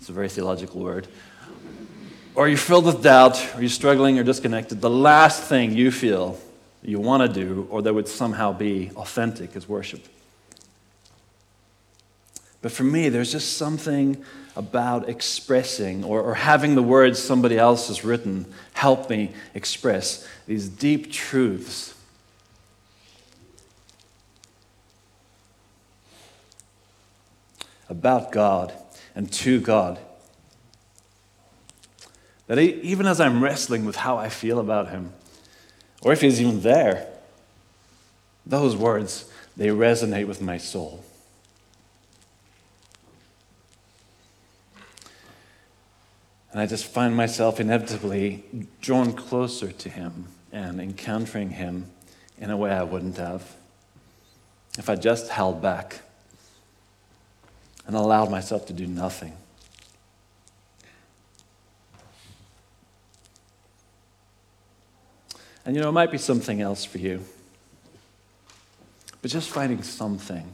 it's 0.00 0.08
a 0.08 0.12
very 0.12 0.28
theological 0.28 0.80
word, 0.80 1.08
or 2.34 2.48
you're 2.48 2.58
filled 2.58 2.86
with 2.86 3.02
doubt, 3.02 3.36
or 3.54 3.60
you're 3.60 3.68
struggling 3.68 4.18
or 4.18 4.22
disconnected, 4.22 4.80
the 4.80 4.90
last 4.90 5.42
thing 5.42 5.72
you 5.72 5.90
feel 5.90 6.38
you 6.82 7.00
want 7.00 7.22
to 7.22 7.44
do 7.44 7.66
or 7.70 7.82
that 7.82 7.92
would 7.92 8.08
somehow 8.08 8.52
be 8.52 8.90
authentic 8.96 9.56
is 9.56 9.68
worship. 9.68 10.06
But 12.62 12.72
for 12.72 12.84
me, 12.84 13.08
there's 13.08 13.32
just 13.32 13.56
something 13.56 14.22
about 14.56 15.08
expressing 15.08 16.02
or, 16.02 16.22
or 16.22 16.34
having 16.34 16.74
the 16.74 16.82
words 16.82 17.22
somebody 17.22 17.58
else 17.58 17.88
has 17.88 18.04
written 18.04 18.46
help 18.72 19.10
me 19.10 19.30
express 19.54 20.26
these 20.46 20.68
deep 20.68 21.12
truths. 21.12 21.94
About 27.88 28.32
God 28.32 28.72
and 29.14 29.30
to 29.32 29.60
God. 29.60 29.98
That 32.46 32.58
even 32.58 33.06
as 33.06 33.20
I'm 33.20 33.42
wrestling 33.42 33.84
with 33.84 33.96
how 33.96 34.16
I 34.16 34.28
feel 34.28 34.58
about 34.58 34.90
Him, 34.90 35.12
or 36.02 36.12
if 36.12 36.20
He's 36.20 36.40
even 36.40 36.60
there, 36.62 37.06
those 38.44 38.76
words, 38.76 39.30
they 39.56 39.68
resonate 39.68 40.26
with 40.26 40.40
my 40.40 40.58
soul. 40.58 41.04
And 46.56 46.62
I 46.62 46.66
just 46.66 46.86
find 46.86 47.14
myself 47.14 47.60
inevitably 47.60 48.42
drawn 48.80 49.12
closer 49.12 49.72
to 49.72 49.90
Him 49.90 50.28
and 50.50 50.80
encountering 50.80 51.50
Him 51.50 51.90
in 52.38 52.48
a 52.48 52.56
way 52.56 52.70
I 52.70 52.82
wouldn't 52.82 53.18
have 53.18 53.54
if 54.78 54.88
I 54.88 54.96
just 54.96 55.28
held 55.28 55.60
back 55.60 56.00
and 57.86 57.94
allowed 57.94 58.30
myself 58.30 58.64
to 58.68 58.72
do 58.72 58.86
nothing. 58.86 59.34
And 65.66 65.76
you 65.76 65.82
know, 65.82 65.90
it 65.90 65.92
might 65.92 66.10
be 66.10 66.16
something 66.16 66.62
else 66.62 66.86
for 66.86 66.96
you. 66.96 67.22
But 69.20 69.30
just 69.30 69.50
finding 69.50 69.82
something, 69.82 70.50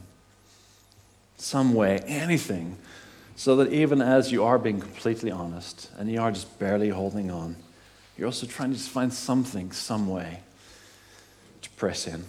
some 1.37 1.73
way, 1.73 1.99
anything 1.99 2.77
so 3.35 3.55
that 3.55 3.71
even 3.73 4.01
as 4.01 4.31
you 4.31 4.43
are 4.43 4.59
being 4.59 4.79
completely 4.79 5.31
honest 5.31 5.89
and 5.97 6.11
you 6.11 6.21
are 6.21 6.31
just 6.31 6.59
barely 6.59 6.89
holding 6.89 7.31
on, 7.31 7.55
you're 8.17 8.27
also 8.27 8.45
trying 8.45 8.69
to 8.69 8.77
just 8.77 8.89
find 8.89 9.13
something, 9.13 9.71
some 9.71 10.07
way 10.07 10.41
to 11.61 11.69
press 11.71 12.07
in. 12.07 12.23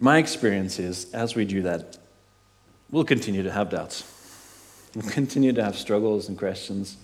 My 0.00 0.18
experience 0.18 0.78
is 0.78 1.12
as 1.14 1.36
we 1.36 1.44
do 1.44 1.62
that, 1.62 1.96
we'll 2.90 3.04
continue 3.04 3.44
to 3.44 3.52
have 3.52 3.70
doubts. 3.70 4.08
We'll 4.94 5.10
continue 5.10 5.52
to 5.52 5.62
have 5.62 5.76
struggles 5.76 6.28
and 6.28 6.36
questions. 6.36 6.96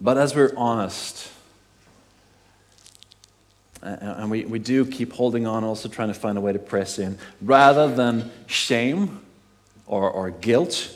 But 0.00 0.16
as 0.16 0.34
we're 0.34 0.54
honest, 0.56 1.30
and 3.82 4.30
we, 4.30 4.44
we 4.44 4.58
do 4.58 4.86
keep 4.86 5.12
holding 5.12 5.46
on, 5.46 5.62
also 5.62 5.88
trying 5.88 6.08
to 6.08 6.14
find 6.14 6.38
a 6.38 6.40
way 6.40 6.52
to 6.52 6.58
press 6.58 6.98
in, 6.98 7.18
rather 7.42 7.94
than 7.94 8.30
shame 8.46 9.20
or, 9.88 10.10
or 10.10 10.30
guilt 10.30 10.94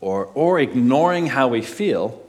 or, 0.00 0.26
or 0.34 0.58
ignoring 0.58 1.28
how 1.28 1.48
we 1.48 1.62
feel 1.62 2.20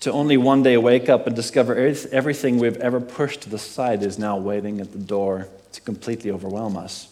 to 0.00 0.10
only 0.10 0.36
one 0.36 0.62
day 0.62 0.76
wake 0.76 1.08
up 1.08 1.26
and 1.26 1.36
discover 1.36 1.76
everything 2.10 2.58
we've 2.58 2.76
ever 2.78 3.00
pushed 3.00 3.42
to 3.42 3.48
the 3.48 3.58
side 3.58 4.02
is 4.02 4.18
now 4.18 4.36
waiting 4.36 4.80
at 4.80 4.90
the 4.90 4.98
door 4.98 5.48
to 5.72 5.80
completely 5.80 6.30
overwhelm 6.30 6.76
us, 6.76 7.08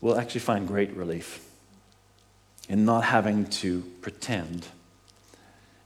we'll 0.00 0.18
actually 0.18 0.40
find 0.40 0.66
great 0.66 0.90
relief 0.94 1.44
in 2.68 2.84
not 2.86 3.04
having 3.04 3.44
to 3.46 3.82
pretend. 4.00 4.66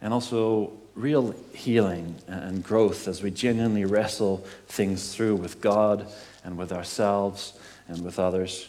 And 0.00 0.12
also 0.12 0.72
real 0.94 1.34
healing 1.54 2.16
and 2.28 2.62
growth 2.62 3.08
as 3.08 3.22
we 3.22 3.30
genuinely 3.30 3.84
wrestle 3.84 4.44
things 4.68 5.14
through 5.14 5.36
with 5.36 5.60
God 5.60 6.06
and 6.44 6.56
with 6.56 6.72
ourselves 6.72 7.58
and 7.88 8.04
with 8.04 8.18
others. 8.18 8.68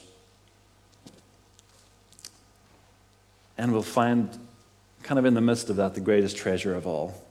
And 3.57 3.71
we'll 3.71 3.83
find, 3.83 4.29
kind 5.03 5.19
of 5.19 5.25
in 5.25 5.33
the 5.33 5.41
midst 5.41 5.69
of 5.69 5.75
that, 5.77 5.93
the 5.93 6.01
greatest 6.01 6.37
treasure 6.37 6.75
of 6.75 6.87
all 6.87 7.23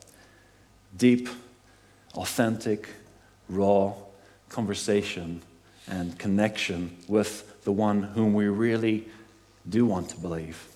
deep, 0.97 1.29
authentic, 2.15 2.89
raw 3.49 3.95
conversation 4.49 5.43
and 5.89 6.19
connection 6.19 6.97
with 7.09 7.63
the 7.65 7.73
one 7.73 8.03
whom 8.03 8.35
we 8.35 8.47
really 8.47 9.09
do 9.69 9.87
want 9.87 10.11
to 10.11 10.17
believe. 10.17 10.69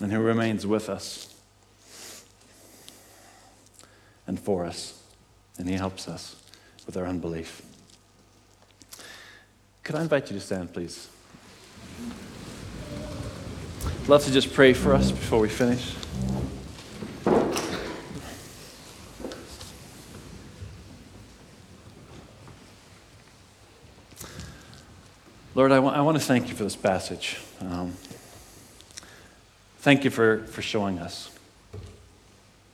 And 0.00 0.10
who 0.12 0.20
remains 0.20 0.66
with 0.66 0.88
us 0.88 1.34
and 4.26 4.40
for 4.40 4.64
us, 4.64 5.00
and 5.58 5.68
he 5.68 5.76
helps 5.76 6.08
us 6.08 6.36
with 6.86 6.96
our 6.96 7.06
unbelief. 7.06 7.62
Could 9.84 9.96
I 9.96 10.00
invite 10.00 10.30
you 10.30 10.38
to 10.38 10.40
stand, 10.40 10.72
please? 10.72 11.08
I'd 13.86 14.08
love 14.08 14.24
to 14.24 14.32
just 14.32 14.54
pray 14.54 14.72
for 14.72 14.94
us 14.94 15.10
before 15.10 15.40
we 15.40 15.50
finish. 15.50 15.94
Lord, 25.54 25.70
I, 25.70 25.76
I 25.76 26.00
want 26.00 26.18
to 26.18 26.24
thank 26.24 26.48
you 26.48 26.54
for 26.54 26.64
this 26.64 26.76
passage. 26.76 27.38
Um, 27.60 27.92
thank 29.80 30.02
you 30.02 30.10
for, 30.10 30.44
for 30.46 30.62
showing 30.62 30.98
us 30.98 31.30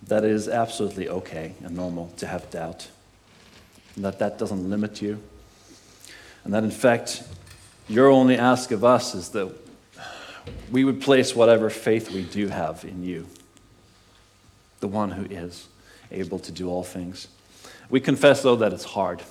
that 0.04 0.24
it 0.24 0.30
is 0.30 0.48
absolutely 0.48 1.08
okay 1.08 1.54
and 1.64 1.74
normal 1.74 2.12
to 2.18 2.28
have 2.28 2.48
doubt, 2.50 2.88
and 3.96 4.04
that 4.04 4.20
that 4.20 4.38
doesn't 4.38 4.70
limit 4.70 5.02
you, 5.02 5.20
and 6.44 6.54
that 6.54 6.64
in 6.64 6.70
fact, 6.70 7.22
your 7.88 8.08
only 8.08 8.36
ask 8.36 8.70
of 8.70 8.84
us 8.84 9.14
is 9.14 9.30
that 9.30 9.52
we 10.70 10.84
would 10.84 11.00
place 11.00 11.34
whatever 11.34 11.70
faith 11.70 12.10
we 12.10 12.22
do 12.22 12.48
have 12.48 12.84
in 12.84 13.02
you, 13.02 13.26
the 14.80 14.88
one 14.88 15.10
who 15.10 15.24
is 15.24 15.68
able 16.10 16.38
to 16.38 16.52
do 16.52 16.68
all 16.68 16.82
things. 16.82 17.28
We 17.88 18.00
confess, 18.00 18.42
though, 18.42 18.56
that 18.56 18.72
it's 18.72 18.84
hard. 18.84 19.22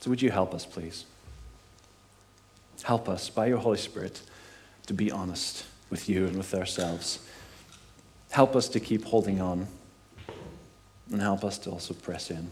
So 0.00 0.10
would 0.10 0.20
you 0.20 0.30
help 0.30 0.52
us, 0.52 0.66
please? 0.66 1.04
Help 2.82 3.08
us 3.08 3.30
by 3.30 3.46
your 3.46 3.58
Holy 3.58 3.78
Spirit 3.78 4.20
to 4.86 4.94
be 4.94 5.10
honest 5.10 5.64
with 5.90 6.08
you 6.08 6.26
and 6.26 6.36
with 6.36 6.54
ourselves. 6.54 7.20
Help 8.30 8.56
us 8.56 8.68
to 8.70 8.80
keep 8.80 9.04
holding 9.04 9.40
on 9.40 9.68
and 11.10 11.20
help 11.20 11.44
us 11.44 11.58
to 11.58 11.70
also 11.70 11.94
press 11.94 12.30
in. 12.30 12.50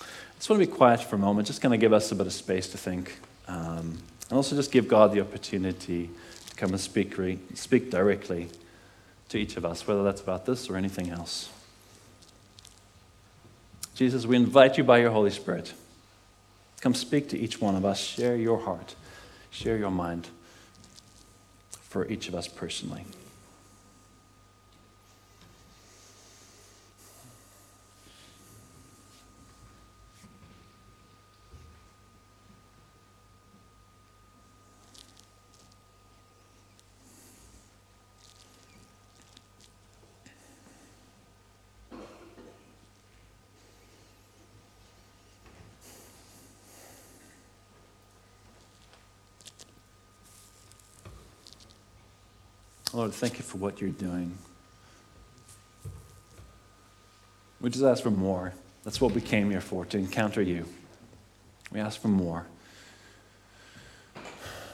I 0.00 0.04
just 0.40 0.48
want 0.48 0.62
to 0.62 0.66
be 0.66 0.74
quiet 0.74 1.02
for 1.02 1.16
a 1.16 1.18
moment, 1.18 1.46
just 1.46 1.60
kind 1.60 1.74
of 1.74 1.80
give 1.80 1.92
us 1.92 2.10
a 2.12 2.14
bit 2.14 2.26
of 2.26 2.32
space 2.32 2.66
to 2.70 2.78
think. 2.78 3.18
Um, 3.46 3.98
and 4.30 4.36
also 4.36 4.56
just 4.56 4.72
give 4.72 4.88
God 4.88 5.12
the 5.12 5.20
opportunity 5.20 6.08
to 6.48 6.56
come 6.56 6.70
and 6.70 6.80
speak, 6.80 7.18
re- 7.18 7.38
speak 7.52 7.90
directly 7.90 8.48
to 9.28 9.38
each 9.38 9.58
of 9.58 9.66
us, 9.66 9.86
whether 9.86 10.02
that's 10.02 10.22
about 10.22 10.46
this 10.46 10.70
or 10.70 10.78
anything 10.78 11.10
else. 11.10 11.50
Jesus, 13.94 14.24
we 14.24 14.36
invite 14.36 14.78
you 14.78 14.84
by 14.84 14.96
your 14.96 15.10
Holy 15.10 15.30
Spirit. 15.30 15.74
Come 16.80 16.94
speak 16.94 17.28
to 17.28 17.38
each 17.38 17.60
one 17.60 17.76
of 17.76 17.84
us. 17.84 17.98
Share 18.00 18.34
your 18.34 18.60
heart, 18.60 18.94
share 19.50 19.76
your 19.76 19.90
mind 19.90 20.28
for 21.82 22.08
each 22.08 22.28
of 22.28 22.34
us 22.34 22.48
personally. 22.48 23.04
Lord, 52.92 53.12
thank 53.12 53.38
you 53.38 53.44
for 53.44 53.58
what 53.58 53.80
you're 53.80 53.90
doing. 53.90 54.36
We 57.60 57.70
just 57.70 57.84
ask 57.84 58.02
for 58.02 58.10
more. 58.10 58.52
That's 58.82 59.00
what 59.00 59.12
we 59.12 59.20
came 59.20 59.50
here 59.50 59.60
for, 59.60 59.84
to 59.86 59.98
encounter 59.98 60.42
you. 60.42 60.64
We 61.70 61.78
ask 61.78 62.00
for 62.00 62.08
more. 62.08 62.46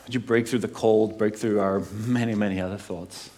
Would 0.05 0.15
you 0.15 0.21
break 0.21 0.47
through 0.47 0.61
the 0.61 0.69
cold, 0.69 1.19
break 1.19 1.37
through 1.37 1.61
our 1.61 1.81
many, 2.07 2.35
many 2.35 2.61
other 2.61 2.77
thoughts? 2.77 3.29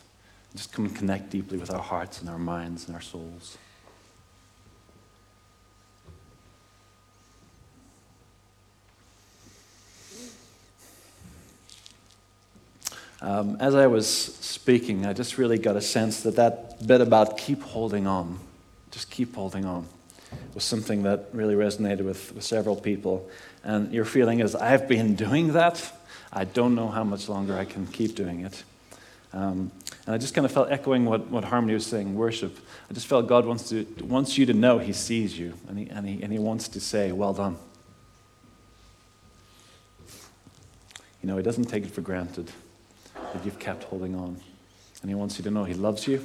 Just 0.55 0.73
come 0.73 0.85
and 0.85 0.95
connect 0.95 1.31
deeply 1.31 1.59
with 1.59 1.71
our 1.71 1.83
hearts 1.83 2.21
and 2.21 2.29
our 2.29 2.39
minds 2.39 2.87
and 2.87 2.95
our 2.95 3.01
souls. 3.01 3.57
Um, 13.29 13.59
as 13.61 13.75
I 13.75 13.89
was 13.89 14.09
speaking, 14.09 15.05
I 15.05 15.13
just 15.13 15.37
really 15.37 15.59
got 15.59 15.77
a 15.77 15.83
sense 15.83 16.23
that 16.23 16.37
that 16.37 16.87
bit 16.87 17.03
about 17.03 17.37
keep 17.37 17.61
holding 17.61 18.07
on, 18.07 18.39
just 18.91 19.11
keep 19.11 19.35
holding 19.35 19.67
on, 19.67 19.87
was 20.55 20.65
something 20.65 21.03
that 21.03 21.27
really 21.35 21.55
resonated 21.55 22.07
with, 22.07 22.33
with 22.33 22.43
several 22.43 22.75
people. 22.75 23.29
And 23.63 23.93
your 23.93 24.07
feeling 24.07 24.41
is, 24.41 24.55
I've 24.55 24.89
been 24.89 25.15
doing 25.15 25.53
that. 25.53 25.93
I 26.33 26.45
don't 26.45 26.75
know 26.75 26.89
how 26.89 27.05
much 27.05 27.29
longer 27.29 27.55
I 27.55 27.67
can 27.67 27.87
keep 27.87 28.15
doing 28.15 28.47
it. 28.47 28.65
Um, 29.35 29.73
and 30.07 30.15
I 30.15 30.17
just 30.17 30.33
kind 30.33 30.47
of 30.47 30.53
felt 30.53 30.73
echoing 30.73 31.05
what, 31.05 31.27
what 31.27 31.45
Harmony 31.45 31.75
was 31.75 31.85
saying, 31.85 32.15
worship. 32.15 32.59
I 32.91 32.95
just 32.95 33.07
felt 33.07 33.27
God 33.27 33.45
wants, 33.45 33.69
to, 33.69 33.85
wants 34.01 34.39
you 34.39 34.47
to 34.47 34.55
know 34.55 34.79
He 34.79 34.95
sees 34.95 35.39
you, 35.39 35.53
and 35.69 35.79
he, 35.79 35.91
and, 35.91 36.09
he, 36.09 36.23
and 36.23 36.33
he 36.33 36.39
wants 36.39 36.67
to 36.69 36.81
say, 36.81 37.13
Well 37.13 37.35
done. 37.35 37.59
You 41.23 41.29
know, 41.29 41.37
He 41.37 41.43
doesn't 41.43 41.67
take 41.67 41.85
it 41.85 41.91
for 41.91 42.01
granted 42.01 42.51
that 43.33 43.45
you've 43.45 43.59
kept 43.59 43.85
holding 43.85 44.15
on. 44.15 44.41
And 45.03 45.11
He 45.11 45.15
wants 45.15 45.39
you 45.39 45.45
to 45.45 45.51
know 45.51 45.65
He 45.65 45.75
loves 45.75 46.07
you. 46.07 46.17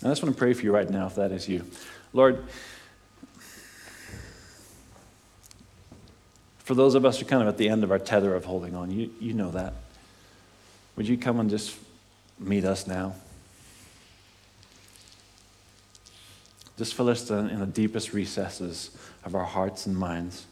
And 0.00 0.08
I 0.08 0.10
just 0.10 0.22
want 0.22 0.34
to 0.34 0.38
pray 0.38 0.52
for 0.52 0.62
you 0.62 0.72
right 0.72 0.88
now 0.88 1.06
if 1.06 1.14
that 1.14 1.32
is 1.32 1.48
you. 1.48 1.64
Lord, 2.12 2.44
for 6.58 6.74
those 6.74 6.94
of 6.94 7.04
us 7.04 7.18
who 7.18 7.26
are 7.26 7.28
kind 7.28 7.42
of 7.42 7.48
at 7.48 7.56
the 7.56 7.68
end 7.68 7.84
of 7.84 7.90
our 7.90 7.98
tether 7.98 8.34
of 8.34 8.44
holding 8.44 8.74
on, 8.74 8.90
you, 8.90 9.10
you 9.20 9.32
know 9.32 9.50
that. 9.52 9.74
Would 10.96 11.08
you 11.08 11.16
come 11.16 11.40
and 11.40 11.48
just 11.48 11.76
meet 12.38 12.64
us 12.64 12.86
now? 12.86 13.14
Just 16.76 16.94
fill 16.94 17.08
us 17.08 17.30
in 17.30 17.58
the 17.58 17.66
deepest 17.66 18.12
recesses 18.12 18.90
of 19.24 19.34
our 19.34 19.44
hearts 19.44 19.86
and 19.86 19.96
minds 19.96 20.46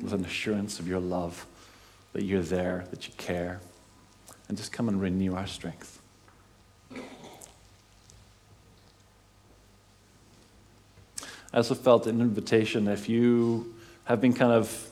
with 0.00 0.12
an 0.12 0.24
assurance 0.24 0.78
of 0.78 0.86
your 0.86 1.00
love, 1.00 1.46
that 2.12 2.22
you're 2.22 2.42
there, 2.42 2.84
that 2.90 3.08
you 3.08 3.14
care 3.16 3.60
and 4.48 4.56
just 4.56 4.72
come 4.72 4.88
and 4.88 5.00
renew 5.00 5.34
our 5.34 5.46
strength. 5.46 6.00
I 11.52 11.58
also 11.58 11.74
felt 11.74 12.06
an 12.06 12.20
invitation 12.20 12.86
if 12.88 13.08
you 13.08 13.74
have 14.04 14.20
been 14.20 14.34
kind 14.34 14.52
of 14.52 14.90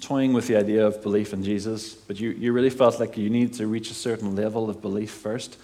toying 0.00 0.32
with 0.32 0.46
the 0.46 0.56
idea 0.56 0.86
of 0.86 1.02
belief 1.02 1.32
in 1.32 1.42
Jesus, 1.42 1.94
but 1.94 2.18
you, 2.18 2.30
you 2.30 2.52
really 2.52 2.70
felt 2.70 3.00
like 3.00 3.16
you 3.16 3.30
need 3.30 3.54
to 3.54 3.66
reach 3.66 3.90
a 3.90 3.94
certain 3.94 4.36
level 4.36 4.68
of 4.68 4.82
belief 4.82 5.10
first. 5.10 5.56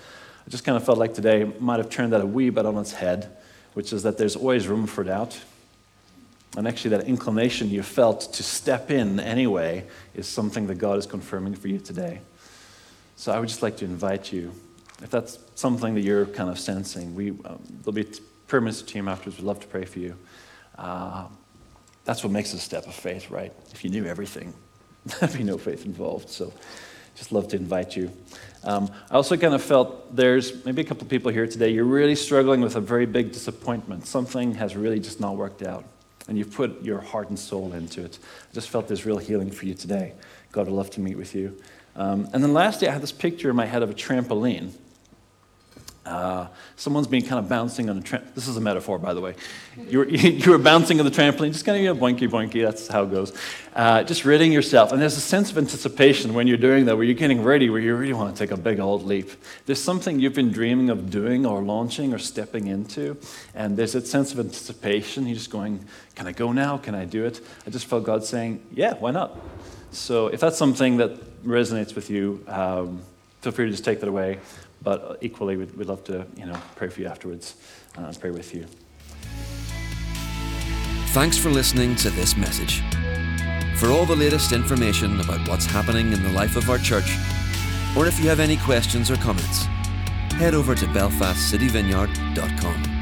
I 0.46 0.50
just 0.50 0.64
kind 0.64 0.76
of 0.76 0.84
felt 0.84 0.96
like 0.96 1.12
today 1.12 1.44
might 1.58 1.78
have 1.78 1.90
turned 1.90 2.12
that 2.12 2.20
a 2.20 2.26
wee 2.26 2.48
bit 2.50 2.64
on 2.64 2.78
its 2.78 2.92
head, 2.92 3.36
which 3.74 3.92
is 3.92 4.04
that 4.04 4.16
there's 4.16 4.36
always 4.36 4.68
room 4.68 4.86
for 4.86 5.04
doubt. 5.04 5.38
And 6.56 6.66
actually, 6.66 6.96
that 6.96 7.06
inclination 7.06 7.68
you 7.68 7.82
felt 7.82 8.32
to 8.32 8.42
step 8.42 8.90
in 8.90 9.20
anyway 9.20 9.84
is 10.14 10.26
something 10.26 10.66
that 10.68 10.76
God 10.76 10.98
is 10.98 11.06
confirming 11.06 11.54
for 11.54 11.68
you 11.68 11.78
today. 11.78 12.20
So 13.18 13.32
I 13.32 13.40
would 13.40 13.48
just 13.48 13.64
like 13.64 13.76
to 13.78 13.84
invite 13.84 14.32
you, 14.32 14.52
if 15.02 15.10
that's 15.10 15.40
something 15.56 15.96
that 15.96 16.02
you're 16.02 16.26
kind 16.26 16.48
of 16.48 16.56
sensing, 16.56 17.16
we, 17.16 17.30
um, 17.30 17.60
there'll 17.82 17.90
be 17.90 18.02
a 18.02 18.20
prayer 18.46 18.60
minister 18.60 18.86
team 18.86 19.08
afterwards. 19.08 19.40
We'd 19.40 19.44
love 19.44 19.58
to 19.58 19.66
pray 19.66 19.86
for 19.86 19.98
you. 19.98 20.16
Uh, 20.78 21.26
that's 22.04 22.22
what 22.22 22.32
makes 22.32 22.52
a 22.52 22.60
step 22.60 22.86
of 22.86 22.94
faith, 22.94 23.28
right? 23.28 23.52
If 23.72 23.82
you 23.82 23.90
knew 23.90 24.06
everything, 24.06 24.54
there'd 25.18 25.32
be 25.32 25.42
no 25.42 25.58
faith 25.58 25.84
involved. 25.84 26.30
So 26.30 26.52
just 27.16 27.32
love 27.32 27.48
to 27.48 27.56
invite 27.56 27.96
you. 27.96 28.12
Um, 28.62 28.88
I 29.10 29.16
also 29.16 29.36
kind 29.36 29.52
of 29.52 29.64
felt 29.64 30.14
there's 30.14 30.64
maybe 30.64 30.82
a 30.82 30.84
couple 30.84 31.02
of 31.02 31.10
people 31.10 31.32
here 31.32 31.48
today, 31.48 31.70
you're 31.70 31.82
really 31.82 32.14
struggling 32.14 32.60
with 32.60 32.76
a 32.76 32.80
very 32.80 33.04
big 33.04 33.32
disappointment. 33.32 34.06
Something 34.06 34.54
has 34.54 34.76
really 34.76 35.00
just 35.00 35.18
not 35.18 35.34
worked 35.34 35.64
out, 35.64 35.84
and 36.28 36.38
you've 36.38 36.52
put 36.52 36.84
your 36.84 37.00
heart 37.00 37.30
and 37.30 37.38
soul 37.38 37.72
into 37.72 38.04
it. 38.04 38.16
I 38.48 38.54
just 38.54 38.68
felt 38.68 38.86
there's 38.86 39.04
real 39.04 39.18
healing 39.18 39.50
for 39.50 39.66
you 39.66 39.74
today. 39.74 40.12
God 40.52 40.66
would 40.66 40.76
love 40.76 40.90
to 40.90 41.00
meet 41.00 41.16
with 41.16 41.34
you. 41.34 41.60
Um, 41.98 42.28
and 42.32 42.42
then 42.42 42.54
lastly, 42.54 42.88
I 42.88 42.92
had 42.92 43.02
this 43.02 43.12
picture 43.12 43.50
in 43.50 43.56
my 43.56 43.66
head 43.66 43.82
of 43.82 43.90
a 43.90 43.94
trampoline. 43.94 44.70
Uh, 46.06 46.46
someone's 46.76 47.08
been 47.08 47.22
kind 47.22 47.38
of 47.38 47.48
bouncing 47.50 47.90
on 47.90 47.98
a 47.98 48.00
trampoline. 48.00 48.34
This 48.34 48.46
is 48.46 48.56
a 48.56 48.60
metaphor, 48.60 48.98
by 49.00 49.12
the 49.12 49.20
way. 49.20 49.34
You 49.76 49.98
were, 49.98 50.08
you 50.08 50.52
were 50.52 50.58
bouncing 50.58 51.00
on 51.00 51.04
the 51.04 51.10
trampoline, 51.10 51.52
just 51.52 51.66
kind 51.66 51.76
of, 51.76 51.82
you 51.82 51.92
know, 51.92 52.00
boinky, 52.00 52.30
boinky, 52.30 52.62
that's 52.64 52.86
how 52.86 53.02
it 53.02 53.10
goes. 53.10 53.36
Uh, 53.74 54.04
just 54.04 54.24
ridding 54.24 54.52
yourself. 54.52 54.92
And 54.92 55.02
there's 55.02 55.16
a 55.16 55.20
sense 55.20 55.50
of 55.50 55.58
anticipation 55.58 56.34
when 56.34 56.46
you're 56.46 56.56
doing 56.56 56.86
that, 56.86 56.94
where 56.96 57.04
you're 57.04 57.14
getting 57.14 57.42
ready, 57.42 57.68
where 57.68 57.80
you 57.80 57.96
really 57.96 58.12
want 58.12 58.34
to 58.34 58.38
take 58.38 58.52
a 58.52 58.56
big 58.56 58.78
old 58.78 59.04
leap. 59.04 59.30
There's 59.66 59.82
something 59.82 60.20
you've 60.20 60.34
been 60.34 60.52
dreaming 60.52 60.88
of 60.90 61.10
doing 61.10 61.44
or 61.44 61.62
launching 61.62 62.14
or 62.14 62.18
stepping 62.18 62.68
into, 62.68 63.18
and 63.54 63.76
there's 63.76 63.92
that 63.92 64.06
sense 64.06 64.32
of 64.32 64.38
anticipation. 64.38 65.26
You're 65.26 65.34
just 65.34 65.50
going, 65.50 65.84
can 66.14 66.28
I 66.28 66.32
go 66.32 66.52
now? 66.52 66.78
Can 66.78 66.94
I 66.94 67.06
do 67.06 67.26
it? 67.26 67.44
I 67.66 67.70
just 67.70 67.86
felt 67.86 68.04
God 68.04 68.24
saying, 68.24 68.64
yeah, 68.72 68.94
why 68.94 69.10
not? 69.10 69.36
So 69.90 70.28
if 70.28 70.40
that's 70.40 70.58
something 70.58 70.98
that 70.98 71.42
resonates 71.44 71.94
with 71.94 72.10
you, 72.10 72.44
um, 72.48 73.00
feel 73.40 73.52
free 73.52 73.66
to 73.66 73.70
just 73.70 73.84
take 73.84 74.00
that 74.00 74.08
away. 74.08 74.38
But 74.82 75.18
equally, 75.20 75.56
we'd, 75.56 75.72
we'd 75.76 75.88
love 75.88 76.04
to 76.04 76.26
you 76.36 76.46
know, 76.46 76.56
pray 76.76 76.88
for 76.88 77.00
you 77.00 77.08
afterwards 77.08 77.56
uh, 77.96 78.02
and 78.02 78.20
pray 78.20 78.30
with 78.30 78.54
you. 78.54 78.66
Thanks 81.12 81.38
for 81.38 81.50
listening 81.50 81.96
to 81.96 82.10
this 82.10 82.36
message. 82.36 82.82
For 83.78 83.88
all 83.88 84.04
the 84.04 84.14
latest 84.14 84.52
information 84.52 85.18
about 85.20 85.48
what's 85.48 85.66
happening 85.66 86.12
in 86.12 86.22
the 86.22 86.30
life 86.32 86.54
of 86.56 86.70
our 86.70 86.78
church, 86.78 87.16
or 87.96 88.06
if 88.06 88.20
you 88.20 88.28
have 88.28 88.40
any 88.40 88.58
questions 88.58 89.10
or 89.10 89.16
comments, 89.16 89.64
head 90.34 90.52
over 90.54 90.74
to 90.74 90.84
belfastcityvineyard.com. 90.86 92.97